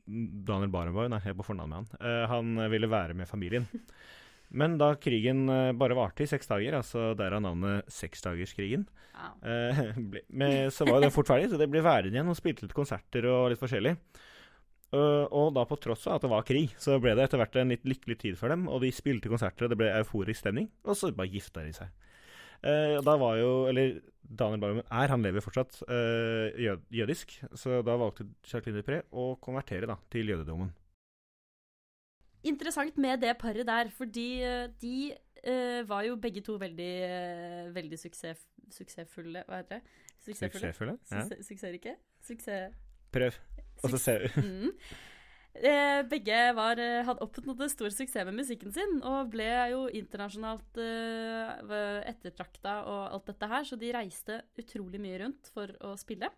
[0.06, 1.88] Daniel Barenboim, jeg er på fornavn med han.
[2.06, 3.66] uh, han ville være med familien.
[4.62, 5.46] Men da krigen
[5.80, 8.84] bare varte i seks dager, altså derav navnet seksdagerskrigen.
[9.46, 12.38] Eh, ble, med, så var jo det fort ferdig, så det ble værende igjen og
[12.38, 13.96] spilte litt konserter og litt forskjellig.
[14.92, 17.58] Eh, og da på tross av at det var krig, så ble det etter hvert
[17.62, 18.68] en litt lykkelig tid for dem.
[18.72, 21.94] Og de spilte konserter, det ble euforisk stemning, og så bare gifta de seg.
[22.62, 27.80] Uh, da var jo, eller Daniel Barmen er, han lever fortsatt, uh, jød, jødisk, så
[27.82, 30.70] da valgte Jacqueline Dupré å konvertere da, til jødedommen.
[32.44, 37.76] Interessant med det paret der, fordi eh, de eh, var jo begge to veldig, eh,
[37.76, 39.82] veldig suksess, suksessfulle Hva heter det?
[40.26, 40.72] Suksessfulle?
[40.74, 40.98] Suksessfulle?
[41.12, 41.44] Ja.
[41.46, 41.96] Suksessrike?
[42.26, 42.74] Suksess...
[43.12, 43.38] Prøv.
[43.84, 44.42] Og så ser vi.
[44.42, 44.76] Mm.
[45.62, 50.80] Eh, begge var, eh, hadde oppnådd stor suksess med musikken sin, og ble jo internasjonalt
[50.80, 56.30] eh, ettertrakta og alt dette her, så de reiste utrolig mye rundt for å spille.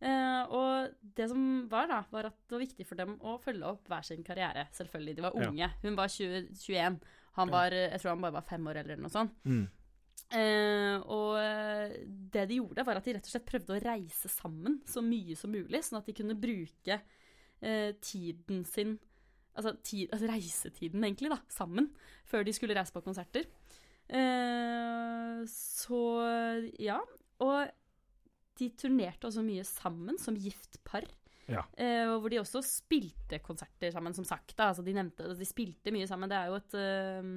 [0.00, 3.68] Eh, og det som var, da, var at det var viktig for dem å følge
[3.68, 4.66] opp hver sin karriere.
[4.76, 5.16] Selvfølgelig.
[5.16, 5.48] De var Ja.
[5.50, 5.70] unge.
[5.82, 7.00] Hun var 20, 21.
[7.36, 9.32] Han var, jeg tror han bare var fem år eller noe sånt.
[9.44, 9.66] Mm.
[10.34, 14.30] Eh, og eh, det de gjorde, var at de rett og slett prøvde å reise
[14.32, 18.98] sammen så mye som mulig, sånn at de kunne bruke eh, tiden sin
[19.56, 21.86] Altså, tid, altså reisetiden, egentlig, da, sammen,
[22.28, 23.46] før de skulle reise på konserter.
[24.04, 26.00] Eh, så
[26.76, 26.98] ja.
[27.40, 27.70] Og
[28.60, 31.08] de turnerte også mye sammen som gift par.
[31.46, 31.62] Ja.
[31.78, 34.56] Eh, og hvor de også spilte konserter sammen, som sagt.
[34.58, 34.70] Da.
[34.72, 36.30] Altså, de nevnte De spilte mye sammen.
[36.30, 37.32] Det er jo et eh,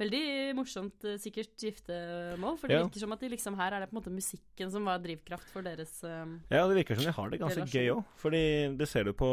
[0.00, 2.58] veldig morsomt, eh, sikkert, giftermål.
[2.60, 2.84] For det Ja.
[2.84, 5.48] virker som at de liksom her er det på en måte musikken som var drivkraft
[5.52, 8.04] for deres eh, Ja, det virker som de har det ganske gøy òg.
[8.20, 8.42] Fordi
[8.76, 9.30] det ser du på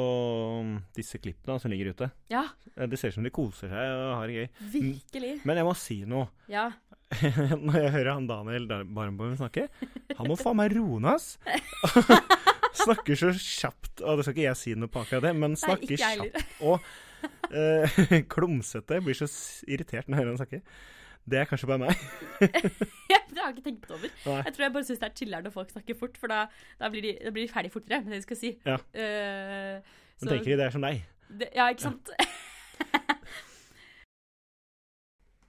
[0.62, 2.12] um, disse klippene som ligger ute.
[2.29, 4.49] Ja, Det ser ut som de koser seg og har det gøy.
[4.71, 5.34] virkelig.
[5.45, 6.29] Men jeg må si noe.
[6.47, 6.71] Ja.
[7.13, 9.67] Når jeg hører han Daniel Barenboim snakke
[10.17, 11.38] Han må faen meg roe ned, ass!
[12.84, 14.01] snakker så kjapt.
[14.01, 16.79] Og det skal ikke jeg si noe på akkurat det, men snakker Nei, kjapt og
[18.33, 18.99] klumsete.
[18.99, 19.29] Jeg blir så
[19.67, 20.62] irritert når jeg hører han snakke.
[21.23, 21.95] Det er kanskje bare meg.
[23.13, 24.09] Ja, det har jeg ikke tenkt over.
[24.25, 24.39] Nei.
[24.43, 26.39] Jeg tror jeg bare syns det er chiller'n når folk snakker fort, for da,
[26.79, 28.51] da, blir de, da blir de ferdig fortere med det de skal si.
[28.65, 28.75] Ja.
[28.75, 31.03] Uh, Så Men tenker de det er som deg.
[31.39, 32.12] det, ja, ikke sant?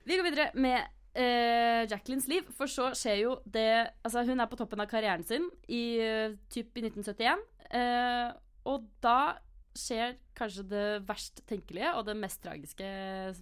[0.05, 0.79] Vi går videre med
[1.17, 3.69] uh, Jacquelines liv, for så skjer jo det
[4.05, 8.29] Altså, hun er på toppen av karrieren sin i uh, typ i 1971, uh,
[8.69, 9.19] og da
[9.75, 12.87] skjer kanskje det verst tenkelige og det mest tragiske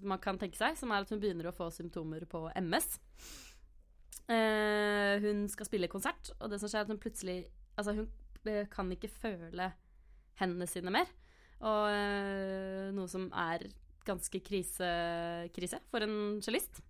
[0.08, 2.96] man kan tenke seg, som er at hun begynner å få symptomer på MS.
[4.32, 7.42] Eh, hun skal spille konsert, og det som skjer, er at hun plutselig
[7.72, 9.70] Altså, hun eh, kan ikke føle
[10.36, 11.08] hendene sine mer.
[11.64, 13.64] Og eh, noe som er
[14.04, 14.90] ganske krise,
[15.56, 16.82] krise for en cellist.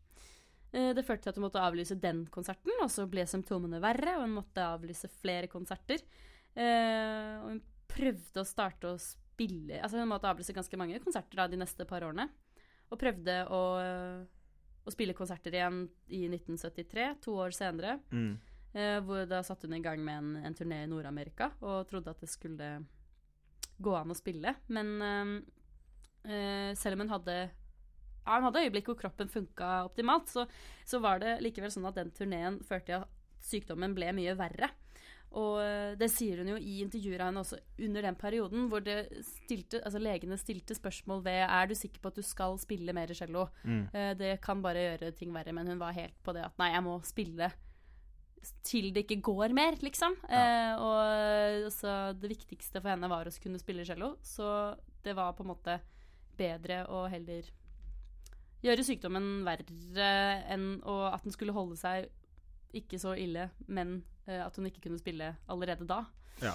[0.73, 4.17] Eh, det førte til at hun måtte avlyse den konserten, og så ble symptomene verre,
[4.17, 6.03] og hun måtte avlyse flere konserter.
[6.57, 9.22] Eh, og hun prøvde å starte å spille
[9.81, 12.29] Altså hun måtte avlyse ganske mange konserter da, de neste par årene.
[12.93, 13.63] Og prøvde å,
[14.85, 17.99] å spille konserter igjen i 1973, to år senere.
[18.13, 18.35] Mm.
[18.73, 22.13] Eh, hvor da satte hun i gang med en, en turné i Nord-Amerika og trodde
[22.15, 22.69] at det skulle
[23.83, 24.55] gå an å spille.
[24.73, 25.33] Men eh,
[26.29, 27.37] eh, selv om hun hadde
[28.23, 30.47] ja, hun hadde øyeblikk hvor kroppen funka optimalt, så,
[30.87, 34.71] så, var det likevel sånn at den turneen førte til at sykdommen ble mye verre.
[35.39, 38.85] Og eh, det sier hun jo i intervjuer av henne også under den perioden, hvor
[39.25, 43.15] stilte, altså legene stilte spørsmål ved er du sikker på at du skal spille mer
[43.17, 43.47] cello.
[43.65, 43.85] Mm.
[43.97, 46.73] Eh, det kan bare gjøre ting verre, men hun var helt på det at nei,
[46.75, 47.53] jeg må spille
[48.67, 50.19] til det ikke går mer, liksom.
[50.29, 50.43] Ja.
[50.43, 54.75] Eh, og så det viktigste for henne var å kunne spille cello, så
[55.07, 55.81] det var på en måte
[56.37, 57.49] bedre å heller
[58.63, 60.11] gjøre sykdommen verre
[60.53, 62.11] enn at den skulle holde seg
[62.77, 66.05] ikke så ille, men at hun ikke kunne spille allerede da.
[66.43, 66.55] Ja.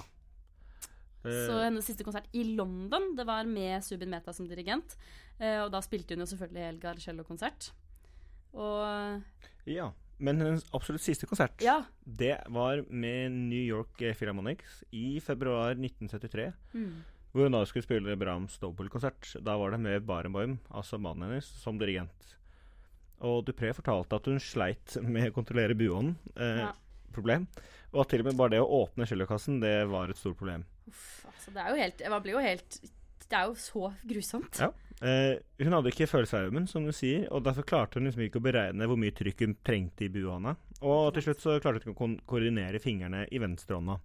[1.28, 4.96] Så hennes siste konsert i London, det var med Subin Meta som dirigent.
[5.42, 7.72] Uh, og da spilte hun jo selvfølgelig Elgar cello-konsert.
[8.56, 9.24] Og
[9.68, 9.92] Ja.
[10.18, 11.84] Men hennes absolutt siste konsert, ja.
[12.02, 16.48] det var med New York Philharmonics i februar 1973.
[16.74, 17.04] Mm.
[17.36, 19.36] Hvor hun da skulle spille Brahms dobbeltkonsert.
[19.46, 22.34] Da var det med Barenboim, altså mannen hennes, som dirigent.
[23.22, 26.18] Og Dupré fortalte at hun sleit med å kontrollere buånden.
[26.34, 26.72] Eh, ja.
[27.16, 27.48] Problem.
[27.94, 30.66] Og at til og med bare det å åpne cellokassen, det var et stort problem.
[30.90, 32.78] Uff, altså det er jo helt Man blir jo helt
[33.28, 34.60] Det er jo så grusomt.
[34.62, 34.72] Ja.
[34.98, 38.46] Eh, hun hadde ikke følelsesaumen, som du sier, og derfor klarte hun liksom ikke å
[38.48, 40.56] beregne hvor mye trykk hun trengte i buhånda.
[40.88, 44.00] Og til slutt så klarte hun ikke å koordinere fingrene i venstrehånda.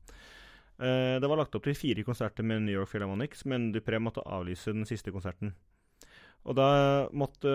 [0.83, 4.25] Uh, det var lagt opp til fire konserter med New York Philharmonics, men Dupré måtte
[4.27, 5.55] avlyse den siste konserten.
[6.43, 6.69] Og da
[7.15, 7.53] måtte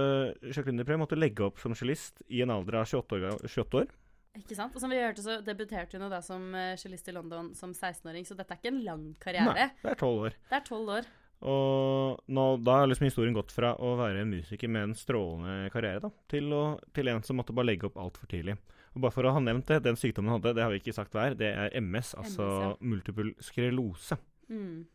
[0.48, 3.42] Jacqueline Dupré måtte legge opp som cellist i en alder av 28 år.
[3.44, 3.90] 28 år.
[4.38, 4.76] Ikke sant?
[4.76, 8.28] Og som vi hørte, så debuterte hun da som eh, cellist i London som 16-åring,
[8.28, 9.54] så dette er ikke en lang karriere.
[9.54, 10.38] Nei, det er 12 år.
[10.50, 11.10] Det er 12 år.
[11.48, 15.70] Og nå, da har liksom historien gått fra å være en musiker med en strålende
[15.74, 16.64] karriere da, til, å,
[16.98, 18.58] til en som måtte bare legge opp altfor tidlig.
[18.96, 20.96] Og bare for å ha nevnt det, Den sykdommen hun hadde, det har vi ikke
[20.98, 21.38] sagt hva er.
[21.38, 22.72] Det er MS, altså MS, ja.
[22.94, 24.18] multiple skrelose.
[24.50, 24.88] Mm.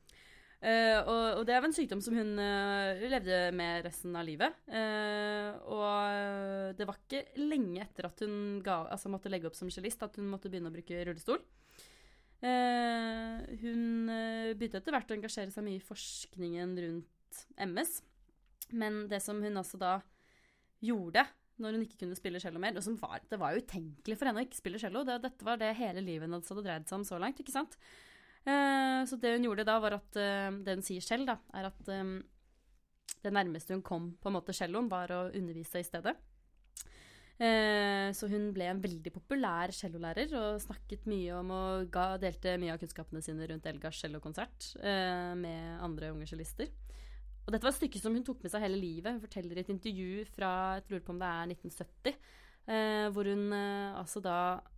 [0.62, 4.54] Uh, og, og, det er en sykdom som hun uh, levde med resten av livet.
[4.70, 9.70] Uh, og det var ikke lenge etter at hun ga, altså måtte legge opp som
[9.74, 11.42] cellist, at hun måtte begynne å bruke rullestol.
[12.42, 13.82] hun
[14.58, 18.00] begynte etter hvert å engasjere seg mye i forskningen rundt MS.
[18.72, 19.96] Men det som hun altså da
[20.82, 21.26] gjorde,
[21.62, 22.78] når hun ikke kunne spille cello mer.
[22.78, 25.04] Og var, det var jo utenkelig for henne å ikke spille cello.
[25.06, 27.42] Det, dette var det hele livet hennes hadde dreid seg om så langt.
[27.42, 27.78] ikke sant?
[27.78, 28.11] Uh,
[28.42, 31.90] så det hun gjorde da, var at uh, Det hun sier selv, da, er at
[31.94, 32.16] um,
[33.22, 36.16] det nærmeste hun kom på en måte celloen, var å undervise i stedet.
[37.42, 42.74] Så hun ble en veldig populær cellolærer og snakket mye om og ga, delte mye
[42.76, 44.68] av kunnskapene sine rundt Elgars cellokonsert
[45.40, 46.70] med andre unge cellister.
[47.42, 49.16] Og dette var et stykke som hun tok med seg hele livet.
[49.16, 52.20] Hun forteller i et intervju fra jeg tror på om det er 1970,
[52.70, 54.71] eh, hvor hun eh, altså da eh,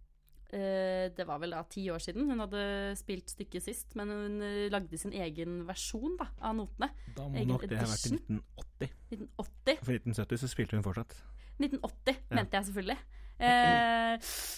[0.51, 2.63] Det var vel da ti år siden hun hadde
[2.99, 6.91] spilt stykket sist, men hun eh, lagde sin egen versjon da, av notene.
[7.17, 8.95] Da må nok det ha vært i 1980.
[9.15, 9.81] 1980.
[9.81, 11.17] For 1970 så spilte hun fortsatt.
[11.59, 12.39] 1980, ja.
[12.39, 13.03] mente jeg selvfølgelig.
[13.35, 14.13] Eh,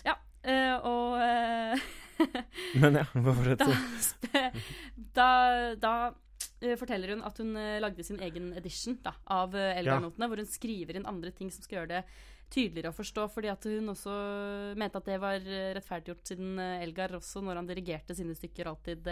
[0.05, 0.13] ja,
[0.45, 1.15] eh, og
[2.83, 4.21] Men ja, hva fortsett?
[4.29, 4.45] Da,
[5.17, 5.31] da,
[5.81, 5.93] da
[6.61, 10.29] Eh, forteller hun at hun lagde sin egen edition da, av Elgar-notene, ja.
[10.29, 12.03] hvor hun skriver inn andre ting som skal gjøre det
[12.53, 13.27] tydeligere å forstå.
[13.33, 14.15] fordi at hun også
[14.79, 15.41] mente at det var
[15.77, 19.11] rettferdiggjort, siden uh, Elgar også, når han dirigerte sine stykker, alltid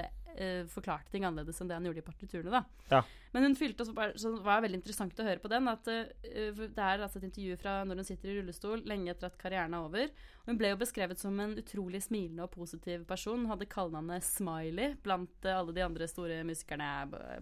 [0.67, 2.51] forklarte ting annerledes enn det han gjorde i partiturene.
[2.51, 2.89] da.
[2.91, 3.05] Ja.
[3.31, 5.69] Men hun fylte også, bare, så det var veldig interessant å høre på den.
[5.71, 9.39] at Det er altså et intervju fra når hun sitter i rullestol, lenge etter at
[9.39, 10.11] karrieren er over.
[10.49, 13.45] Hun ble jo beskrevet som en utrolig smilende og positiv person.
[13.45, 16.91] Hun hadde kallenavnet Smiley blant alle de andre store musikerne.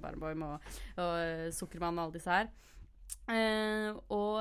[0.03, 0.69] Barenboim og,
[1.01, 2.53] og Sukkermann og alle disse her.
[3.31, 4.39] Eh, og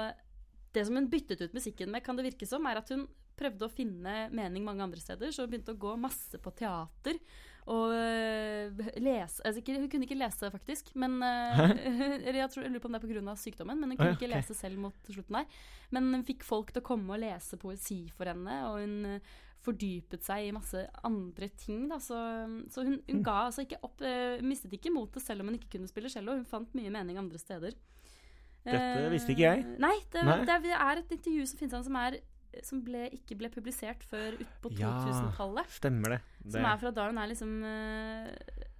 [0.75, 3.07] det som hun byttet ut musikken med, kan det virke som, er at hun
[3.37, 5.31] prøvde å finne mening mange andre steder.
[5.33, 7.19] Så hun begynte å gå masse på teater.
[7.69, 10.93] Og øh, lese altså Hun kunne ikke lese, faktisk.
[10.95, 11.61] Men øh,
[12.25, 13.35] jeg, tror, jeg lurer på om det er pga.
[13.37, 15.61] sykdommen, men hun kunne ikke lese selv mot slutten der.
[15.91, 19.39] Men hun fikk folk til å komme og lese poesi for henne, og hun øh,
[19.61, 21.85] fordypet seg i masse andre ting.
[21.91, 21.99] Da.
[22.01, 22.17] Så,
[22.73, 23.25] så hun, hun, mm.
[23.27, 24.01] ga altså ikke opp
[24.41, 26.39] Mistet ikke motet selv om hun ikke kunne spille cello.
[26.39, 27.77] Hun fant mye mening andre steder.
[28.65, 29.63] Dette visste ikke jeg.
[29.81, 30.41] Nei, det, Nei.
[30.45, 32.19] det er et intervju som finnes som er
[32.67, 35.69] som ble, ikke ble publisert før utpå 2000-tallet.
[35.69, 36.19] Ja, stemmer det.
[36.43, 36.51] det.
[36.57, 38.27] Som er fra da hun er liksom uh,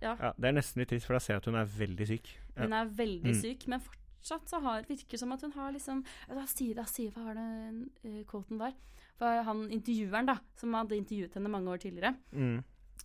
[0.04, 0.12] ja.
[0.12, 0.32] ja.
[0.36, 2.32] Det er nesten litt trist, for da ser jeg at hun er veldig syk.
[2.52, 2.66] Ja.
[2.66, 3.40] Hun er veldig mm.
[3.40, 7.16] syk, men fortsatt så har, virker som at hun har liksom Da sier, da sier
[7.16, 7.48] hva var det
[8.04, 8.76] uh, quoten var?
[9.22, 12.60] For han intervjueren, da, som hadde intervjuet henne mange år tidligere, Mm.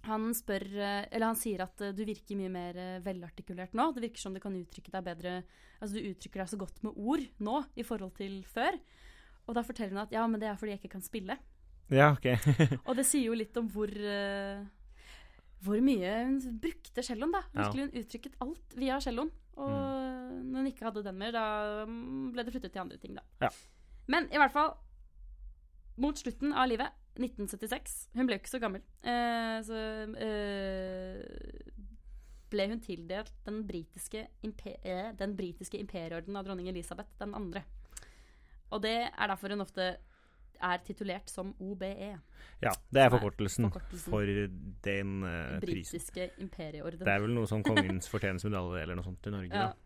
[0.04, 3.90] Han spør eh, Eller han sier at eh, du virker mye mer eh, velartikulert nå.
[3.96, 5.34] Det virker som du kan uttrykke deg bedre
[5.80, 8.78] Altså du uttrykker deg så godt med ord nå i forhold til før.
[9.46, 11.36] Og da forteller hun at ja, men det er fordi jeg ikke kan spille.
[11.92, 12.32] Ja, ok.
[12.88, 13.92] Og det sier jo litt om hvor
[15.66, 17.42] hvor mye hun brukte celloen, da.
[17.54, 19.30] Virkelig Hun uttrykket alt via celloen.
[19.56, 19.76] Og
[20.42, 21.46] når hun ikke hadde den mer, da
[21.88, 23.24] mm, ble det flyttet til andre ting, da.
[23.46, 23.50] Ja.
[24.12, 24.74] Men i hvert fall,
[26.02, 28.82] mot slutten av livet, 1976 Hun ble jo ikke så gammel.
[29.06, 29.76] Eh, så
[30.20, 31.16] eh,
[32.52, 37.62] ble hun tildelt den britiske, imper eh, den britiske imperieorden av dronning Elisabeth den andre.
[38.74, 39.84] Og det er derfor hun ofte
[40.56, 41.90] er titulert som OBE.
[42.64, 44.10] Ja, det er Som forkortelsen forkortelsen.
[44.10, 45.60] for den prisen.
[45.66, 47.04] britiske imperieorden.
[47.04, 49.52] Det er vel noe sånn Kongens fortjenestemedalje eller noe sånt i Norge.
[49.52, 49.56] Ja.
[49.72, 49.76] da.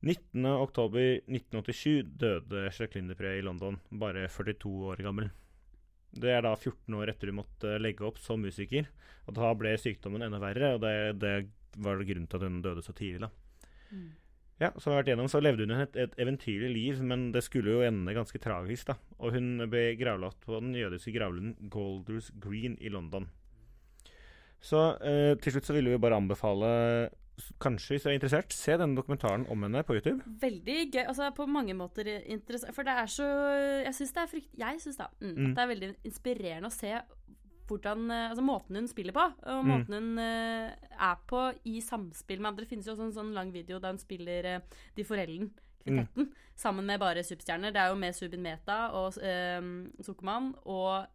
[0.00, 5.28] 19.10.1987 døde Jacqueline Dupré i London, bare 42 år gammel.
[6.10, 8.88] Det er da 14 år etter hun måtte legge opp som musiker.
[9.28, 11.34] Og da ble sykdommen enda verre, og det, det
[11.78, 13.28] var grunnen til at hun døde så tidlig.
[13.28, 13.30] da.
[13.90, 14.08] Mm.
[14.60, 17.40] Ja, som vi har vært igjennom, så levde hun et, et eventyrlig liv, men det
[17.46, 18.90] skulle jo ende ganske tragisk.
[18.90, 18.98] da.
[19.16, 23.30] Og hun ble gravlagt på den jødiske gravlunden Golders Green i London.
[24.60, 26.68] Så eh, til slutt så ville vi bare anbefale,
[27.60, 30.22] kanskje hvis du er interessert, se denne dokumentaren om henne på YouTube.
[30.40, 31.04] Veldig gøy.
[31.06, 32.74] Altså på mange måter interessant.
[32.74, 33.26] For det er så
[33.84, 34.52] Jeg syns det er frykt...
[34.58, 35.46] Jeg syns da mm, Mm.
[35.50, 36.92] at det er veldig inspirerende å se
[37.70, 39.68] hvordan eh, Altså måten hun spiller på, og Mm.
[39.70, 40.70] måten hun uh,
[41.10, 42.64] er på i samspill med andre.
[42.64, 44.60] Det finnes jo også en sånn lang video der hun spiller uh,
[44.96, 45.50] De foreldrene.
[45.84, 46.32] Kvintetten, Mm.
[46.56, 47.70] sammen med bare superstjerner.
[47.72, 49.62] Det er jo med Subin Meta og uh,
[50.04, 51.06] Sukkermann og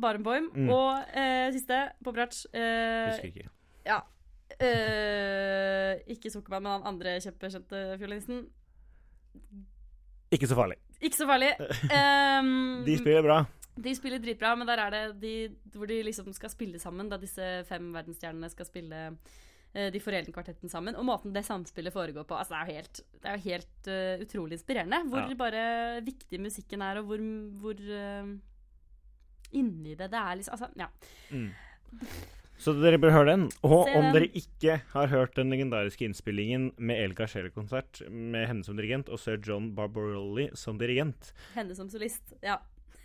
[0.00, 0.50] Barenboim.
[0.54, 0.68] Mm.
[0.70, 1.04] Og
[1.52, 2.44] siste, Poprac.
[2.54, 3.48] eh, Husker ikke.
[3.86, 3.98] ja.
[4.60, 8.42] Eh, ikke Zuckerman, men han andre kjempekjente fiolinisten.
[10.30, 10.76] Ikke så farlig.
[11.00, 11.50] Ikke så farlig.
[11.90, 12.50] Um,
[12.88, 13.38] De spiller bra.
[13.80, 15.34] de spiller dritbra, men der er det de,
[15.74, 18.98] hvor de liksom skal spille sammen, da disse fem verdensstjernene skal spille
[19.72, 20.98] eh, de forelende kvartetten sammen.
[21.00, 23.88] Og måten det samspillet foregår på, altså det er jo helt, det er jo helt
[23.88, 25.00] uh, utrolig inspirerende.
[25.08, 25.38] Hvor Ja.
[25.40, 25.64] bare
[26.04, 27.24] viktig musikken er, og hvor,
[27.62, 27.80] hvor
[29.56, 30.52] inni det det er, liksom.
[30.52, 30.86] Altså, ja.
[31.32, 31.48] Mm.
[32.60, 33.44] Så dere bør høre den.
[33.64, 34.12] Og Se om den.
[34.18, 39.18] dere ikke har hørt den legendariske innspillingen med Elga Scheller-konsert med henne som dirigent og
[39.22, 42.34] sir John Barbarolli som dirigent Henne som solist.
[42.44, 42.58] Ja.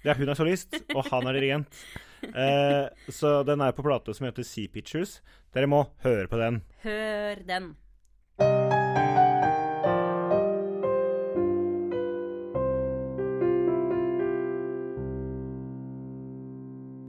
[0.06, 1.72] Ja, hun er solist, og han er dirigent.
[2.26, 5.20] Eh, så den er på plate som heter Sea Pictures.
[5.54, 6.64] Dere må høre på den.
[6.82, 7.76] Hør den.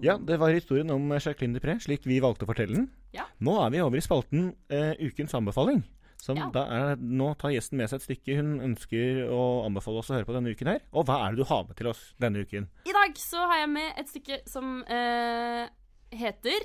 [0.06, 2.88] Ja, det var historien om Jacqueline Dupré, slik vi valgte å fortelle den.
[3.16, 3.24] Ja.
[3.42, 5.82] Nå er vi over i spalten eh, Ukens anbefaling.
[6.22, 6.46] Som Ja.
[6.64, 10.26] er, nå tar gjesten med seg et stykke hun ønsker å anbefale oss å høre
[10.26, 10.80] på denne uken her.
[10.96, 12.66] Og hva er det du har med til oss denne uken?
[12.88, 15.68] I dag så har jeg med et stykke som eh,
[16.16, 16.64] heter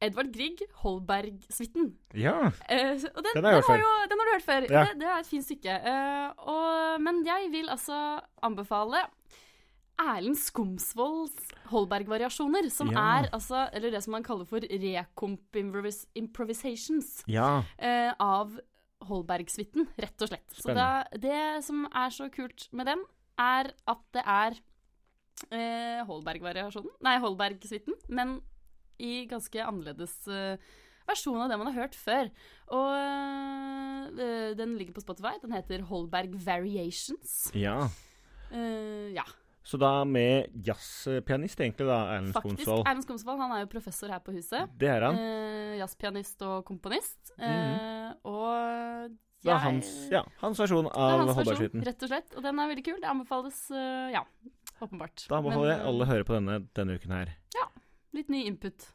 [0.00, 1.92] Edvard Grieg, Holberg-suiten.
[2.14, 2.34] Ja.
[2.70, 4.66] Eh, og den, Den har den, har jo, den har du hørt før.
[4.70, 4.84] Ja.
[4.86, 5.78] Det, det er et fint stykke.
[5.92, 7.98] Eh, og, men jeg vil altså
[8.46, 9.04] anbefale
[9.98, 13.20] Erlend Skomsvolds Holberg-variasjoner, som Ja.
[13.20, 15.56] er altså Eller det som man kaller for rekomp
[16.14, 17.64] improvisations, Ja.
[17.78, 18.58] eh, av
[19.02, 20.50] Holberg-suiten, rett og slett.
[20.54, 23.04] Så det, det som er så kult med den,
[23.38, 24.56] er at det er
[25.52, 28.40] eh, Holberg-variasjonen Nei, Holberg-suiten, men
[28.98, 30.56] i ganske annerledes eh,
[31.06, 32.30] versjon av det man har hørt før.
[32.74, 32.94] Og
[34.18, 35.36] eh, den ligger på Spotify.
[35.42, 37.50] Den heter Holberg Variations.
[37.54, 37.88] ja.
[38.50, 39.22] Eh, ja,
[39.68, 42.70] Så da med jazzpianist, egentlig, da, Erlend faktisk.
[42.72, 44.70] Erlend Skomsvold han er jo professor her på huset.
[44.80, 45.18] Det er han.
[45.20, 47.34] Eh, Jazzpianist og komponist.
[47.36, 49.10] Eh, Og
[49.44, 51.84] Det er hans, ja, hans versjon er av Holbergsuiten.
[51.84, 52.32] rett og slett.
[52.34, 52.96] Og den er veldig kul.
[53.02, 54.24] Det anbefales, uh, ja,
[54.80, 55.26] åpenbart.
[55.28, 57.34] Da anbefaler eh, alle høre på denne denne uken her.
[57.54, 57.68] Ja.
[58.16, 58.88] Litt ny input.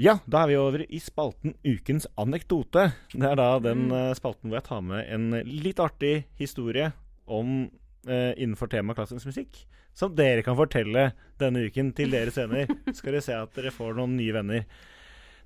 [0.00, 2.86] Ja, da er vi over i spalten Ukens anekdote.
[3.12, 3.92] Det er da den Mm.
[3.92, 6.92] eh, spalten hvor jeg tar med en litt artig historie
[7.26, 7.68] om
[8.08, 9.64] eh, innenfor temaet klassisk musikk.
[9.96, 11.10] Som dere kan fortelle
[11.40, 12.70] denne uken til deres venner.
[12.96, 14.66] Skal dere se at dere får noen nye venner.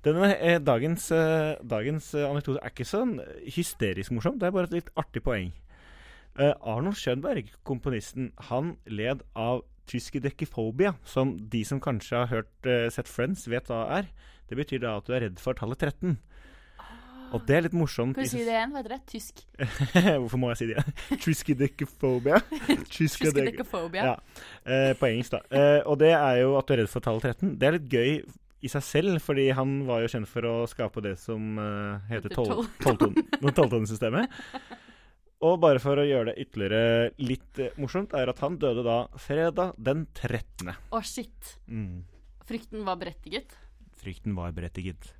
[0.05, 3.17] Denne eh, dagens, eh, dagens eh, anekdote er ikke sånn
[3.55, 4.37] hysterisk morsom.
[4.39, 5.49] Det er bare et litt artig poeng.
[6.35, 12.89] Eh, Arnold Schönberg, komponisten, han led av tyskidekifobia, som de som kanskje har hørt, eh,
[12.89, 14.09] sett Friends, vet hva er.
[14.49, 16.19] Det betyr da at du er redd for tallet 13.
[17.35, 18.15] Og det er litt morsomt.
[18.15, 18.71] Kan du si det igjen?
[18.73, 19.01] Hva heter det?
[19.11, 19.43] Tysk.
[20.21, 20.77] Hvorfor må jeg si det?
[20.85, 21.19] igjen?
[21.25, 21.83] Tyskedek-
[22.95, 24.07] Tyskedekofobia.
[24.07, 24.15] Ja.
[24.63, 25.41] Eh, på engelsk, da.
[25.51, 27.53] Eh, og det er jo at du er redd for tallet 13.
[27.59, 28.11] Det er litt gøy
[28.65, 32.31] i seg selv, fordi han var jo kjent for å skape det som uh, heter
[32.31, 34.39] Heter tol- tolv- tolvton- tolvtonesystemet.
[35.45, 38.97] Og bare for å gjøre det ytterligere litt uh, morsomt, er at han døde da
[39.21, 40.71] fredag den 13.
[40.89, 41.57] Å, shit.
[41.69, 42.07] Mm.
[42.49, 43.53] Frykten var berettiget.
[44.01, 45.11] Frykten var berettiget.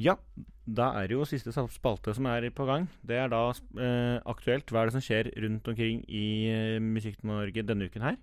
[0.00, 0.16] Ja,
[0.64, 2.86] da er det jo siste spalte som er på gang.
[3.02, 4.70] Det er da eh, aktuelt.
[4.70, 8.16] Hva er det som skjer rundt omkring i eh, Musikk-Norge denne uken her?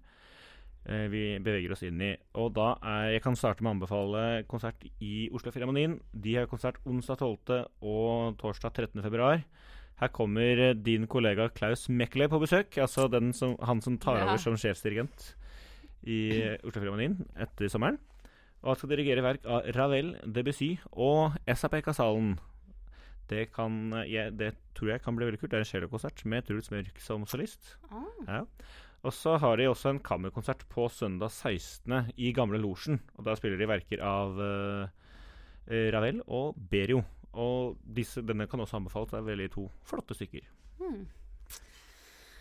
[0.89, 2.13] Eh, vi beveger oss inn i.
[2.39, 5.99] Og da er Jeg kan starte med å anbefale konsert i Oslo Filharmonien.
[6.13, 7.65] De har konsert onsdag 12.
[7.81, 9.03] og torsdag 13.
[9.03, 9.43] februar.
[9.99, 12.77] Her kommer eh, din kollega Klaus Mekle på besøk.
[12.77, 15.33] Altså den som, han som tar over som sjefsdirigent
[16.07, 17.99] i eh, Oslo Filharmonien etter sommeren.
[18.59, 22.35] Og han skal dirigere verk av Ravel, Debussy og SAP Kasalen.
[23.29, 25.51] Det, kan, jeg, det tror jeg kan bli veldig kult.
[25.53, 27.75] Det er en cellokonsert med Truls Mørk som solist.
[27.93, 28.07] Ah.
[28.25, 28.41] Ja.
[29.05, 32.11] Og så har de også en kammerkonsert på søndag 16.
[32.17, 32.99] i Gamle Losjen.
[33.15, 34.89] Og da spiller de verker av uh,
[35.93, 37.03] Ravel og Berio.
[37.39, 39.13] Og disse, denne kan også anbefales.
[39.13, 40.49] Det er veldig to flotte stykker.
[40.81, 41.05] Hmm.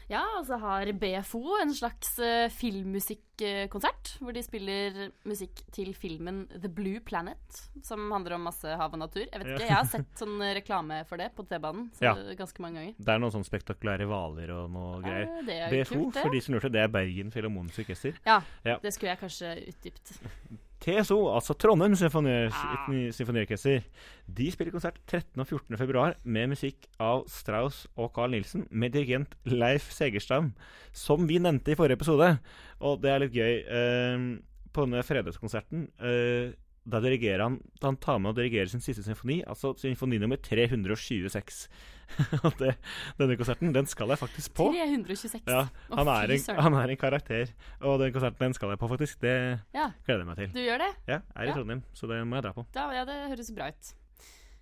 [0.09, 6.47] Ja, og så har BFO en slags uh, filmmusikkonsert, hvor de spiller musikk til filmen
[6.55, 9.27] The Blue Planet, som handler om masse hav og natur.
[9.27, 12.15] Jeg vet ikke, jeg har sett sånn reklame for det på T-banen Ja.
[12.39, 12.95] ganske mange ganger.
[12.99, 15.29] Det er noen sånne spektakulære hvaler og noe greier.
[15.29, 16.25] Eh, det er BFO, kult, det.
[16.25, 18.17] for de som lurte, det er Bergen Filharmoniske Orkester.
[18.27, 18.79] Ja, Ja.
[18.83, 20.17] det skulle jeg kanskje utdypt.
[20.81, 23.11] TSO, altså Trondheim Ah.
[23.13, 23.83] Symfoniorkester,
[24.29, 25.41] de spiller konsert 13.
[25.41, 25.77] og 14.
[25.77, 30.53] februar med musikk av Strauss og Carl Nielsen med dirigent Leif Segerstam,
[30.93, 32.39] som vi nevnte i forrige episode.
[32.81, 33.65] Og det er litt gøy.
[33.67, 34.39] eh,
[34.73, 36.53] på denne fredagskonserten eh,
[36.89, 41.69] da dirigerer han Han tar med og dirigerer sin siste symfoni, altså symfoni nummer 326.
[42.49, 42.71] Og det,
[43.19, 44.71] denne konserten, den skal jeg faktisk på.
[44.73, 45.43] 326.
[45.53, 47.51] Ja, han, er en, han er en karakter,
[47.85, 49.21] og den konserten den skal jeg på, faktisk.
[49.21, 49.35] Det
[49.77, 50.51] Ja, gleder jeg meg til.
[50.57, 50.91] du gjør det?
[51.11, 51.57] Ja, jeg er i.
[51.59, 52.65] Trondheim, så det må jeg dra på.
[52.73, 53.93] Da, ja, det høres bra ut.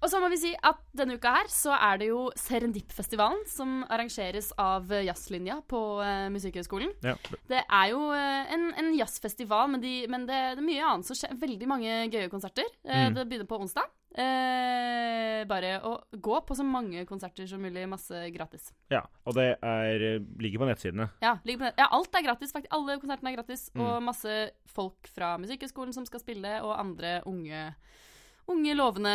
[0.02, 3.78] Og så må vi si at denne uka her så er det jo Serendip-festivalen som
[3.88, 6.92] arrangeres av Jazzlinja på uh, Musikkhøgskolen.
[7.06, 7.16] Ja.
[7.48, 11.08] Det er jo uh, en, en jazzfestival, men, de, men det, det er mye annet
[11.08, 11.36] som skjer.
[11.40, 12.68] Veldig mange gøye konserter.
[12.84, 13.14] Uh, Mm.
[13.14, 13.90] Det begynner på onsdag.
[14.16, 15.90] Eh, bare å
[16.24, 17.84] gå på så mange konserter som mulig.
[17.90, 18.70] Masse gratis.
[18.88, 20.04] ja, og det er,
[20.40, 21.10] ligger på nettsidene.
[21.20, 21.76] Ja, på nett.
[21.76, 22.72] ja, alt er gratis, faktisk.
[22.74, 23.68] Alle konsertene er gratis.
[23.74, 23.82] Mm.
[23.84, 24.38] Og masse
[24.72, 27.68] folk fra Musikkhøgskolen som skal spille, og andre unge,
[28.48, 29.14] unge lovende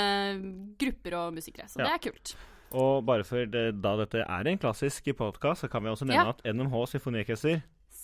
[0.79, 1.67] grupper og musikere.
[1.67, 1.83] Så Ja.
[1.85, 2.35] det er kult.
[2.71, 6.23] Og bare for det, da dette er en klassisk podkast, så kan vi også nevne
[6.25, 6.29] Ja.
[6.29, 7.61] at NMH Symfoniorkester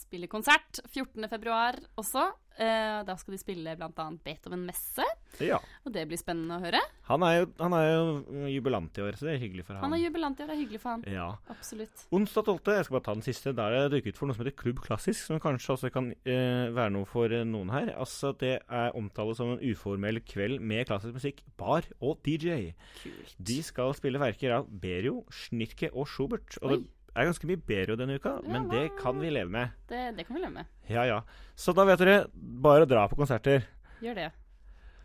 [0.08, 1.28] Spiller konsert 14.
[1.28, 2.30] februar også.
[2.58, 4.06] Eh, da skal de spille bl.a.
[4.26, 5.04] Beethoven Messe,
[5.46, 5.60] Ja.
[5.86, 6.80] og det blir spennende å høre.
[7.06, 9.92] Han er, jo, han er jo jubilant i år, så det er hyggelig for Han
[9.92, 9.94] han.
[9.94, 11.04] er jubilant i år, det er hyggelig for han.
[11.06, 11.28] Ja.
[11.54, 12.08] Absolutt.
[12.18, 12.72] Onsdag 12.
[12.80, 13.54] Jeg skal bare ta den siste.
[13.60, 16.72] Der er det dukket for noe som heter Klubb Klassisk, som kanskje også kan eh,
[16.74, 17.94] være noe for eh, noen her.
[17.94, 22.72] Altså, Det er omtalt som en uformell kveld med klassisk musikk, bar og DJ.
[23.04, 23.36] Kult.
[23.38, 26.58] De skal spille verker av Berio, Schnitke og Schubert.
[26.64, 26.78] Og Oi.
[26.80, 26.88] det
[27.18, 29.72] er ganske mye bedre denne uka, Ja, men det kan vi leve med.
[29.90, 30.66] Det, det kan vi leve med.
[30.90, 31.22] Ja, ja.
[31.56, 33.66] Så da vet dere, bare dra på konserter.
[34.04, 34.28] Gjør det.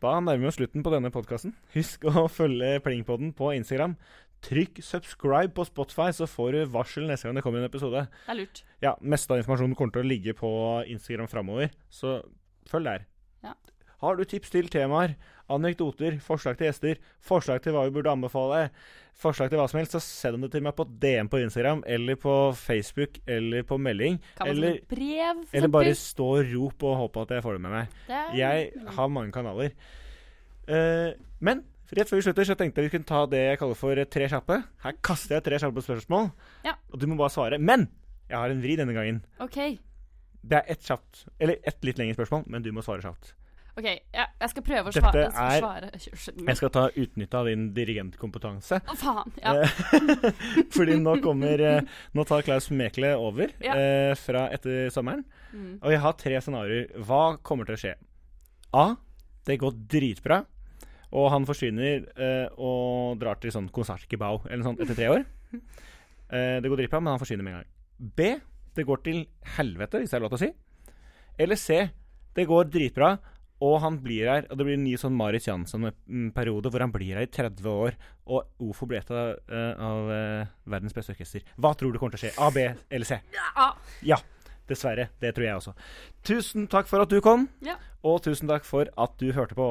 [0.03, 1.55] Da nærmer vi oss slutten på denne podkasten.
[1.77, 3.97] Husk å følge Plingpodden på Instagram.
[4.43, 8.09] Trykk 'subscribe' på Spotify, så får du varsel neste gang det kommer en episode.
[8.27, 8.65] Det er lurt.
[8.83, 10.51] Ja, Meste av informasjonen kommer til å ligge på
[10.91, 12.17] Instagram framover, så
[12.67, 13.05] følg der.
[13.45, 13.55] Ja.
[14.03, 15.15] Har du tips til temaer,
[15.55, 18.67] anekdoter, forslag til gjester, forslag til hva vi burde anbefale,
[19.23, 22.17] forslag til hva som helst, så send det til meg på DM på Instagram, eller
[22.21, 24.17] på Facebook, eller på melding.
[24.47, 27.99] Eller, brev, eller bare stå og rop og håpe at jeg får det med meg.
[28.09, 29.73] Det er- Jeg har mange kanaler.
[30.69, 33.79] Uh, men rett før vi slutter, så tenkte jeg vi kunne ta det jeg kaller
[33.79, 34.61] for tre kjappe.
[34.85, 36.31] Her kaster jeg tre kjappe spørsmål,
[36.65, 36.75] Ja.
[36.93, 37.59] og du må bare svare.
[37.61, 37.89] Men
[38.31, 39.25] jeg har en vri denne gangen.
[39.41, 39.79] OK.
[40.45, 43.35] Det er ett kjapt, eller ett litt lengre spørsmål, men du må svare kjapt.
[43.79, 45.91] Ok, ja, Jeg skal prøve å Dette svare.
[45.93, 48.81] er- Jeg skal ta utnytte av din dirigentkompetanse.
[48.85, 49.33] Å, faen.
[49.43, 49.55] Ja.
[49.63, 50.33] Eh,
[50.77, 51.83] Fordi nå kommer eh,
[52.15, 53.75] Nå tar Klaus Mekle over Ja.
[53.77, 55.25] eh, fra etter sommeren.
[55.53, 55.79] Mm.
[55.83, 56.91] Og jeg har tre scenarioer.
[57.05, 57.95] Hva kommer til å skje?
[58.75, 58.87] A.
[59.45, 60.45] Det går dritbra.
[61.13, 65.25] Og han forsvinner eh, og drar til sånn konsertgebau eller sånn etter tre år.
[66.33, 67.67] Eh, det går dritbra, men han forsvinner med en gang.
[68.17, 68.29] B.
[68.73, 69.19] Det går til
[69.59, 70.95] helvete, hvis det er lov til å si.
[71.45, 71.77] Eller C.
[72.33, 73.11] Det går dritbra,
[73.63, 74.47] og han blir her.
[74.51, 77.97] Og det blir en ny sånn Marit Jansson-periode hvor han blir her i 30 år.
[78.27, 81.47] Og OFO blir et av, eh, av eh, verdens beste orkester.
[81.63, 82.35] Hva tror du kommer til å skje?
[82.43, 83.21] A, B eller C?
[83.55, 84.19] Ah, Ja,
[84.71, 85.09] dessverre.
[85.23, 85.75] Det tror jeg også.
[86.27, 87.77] Tusen takk for at du kom, ja.
[88.03, 89.71] og tusen takk for at du hørte på.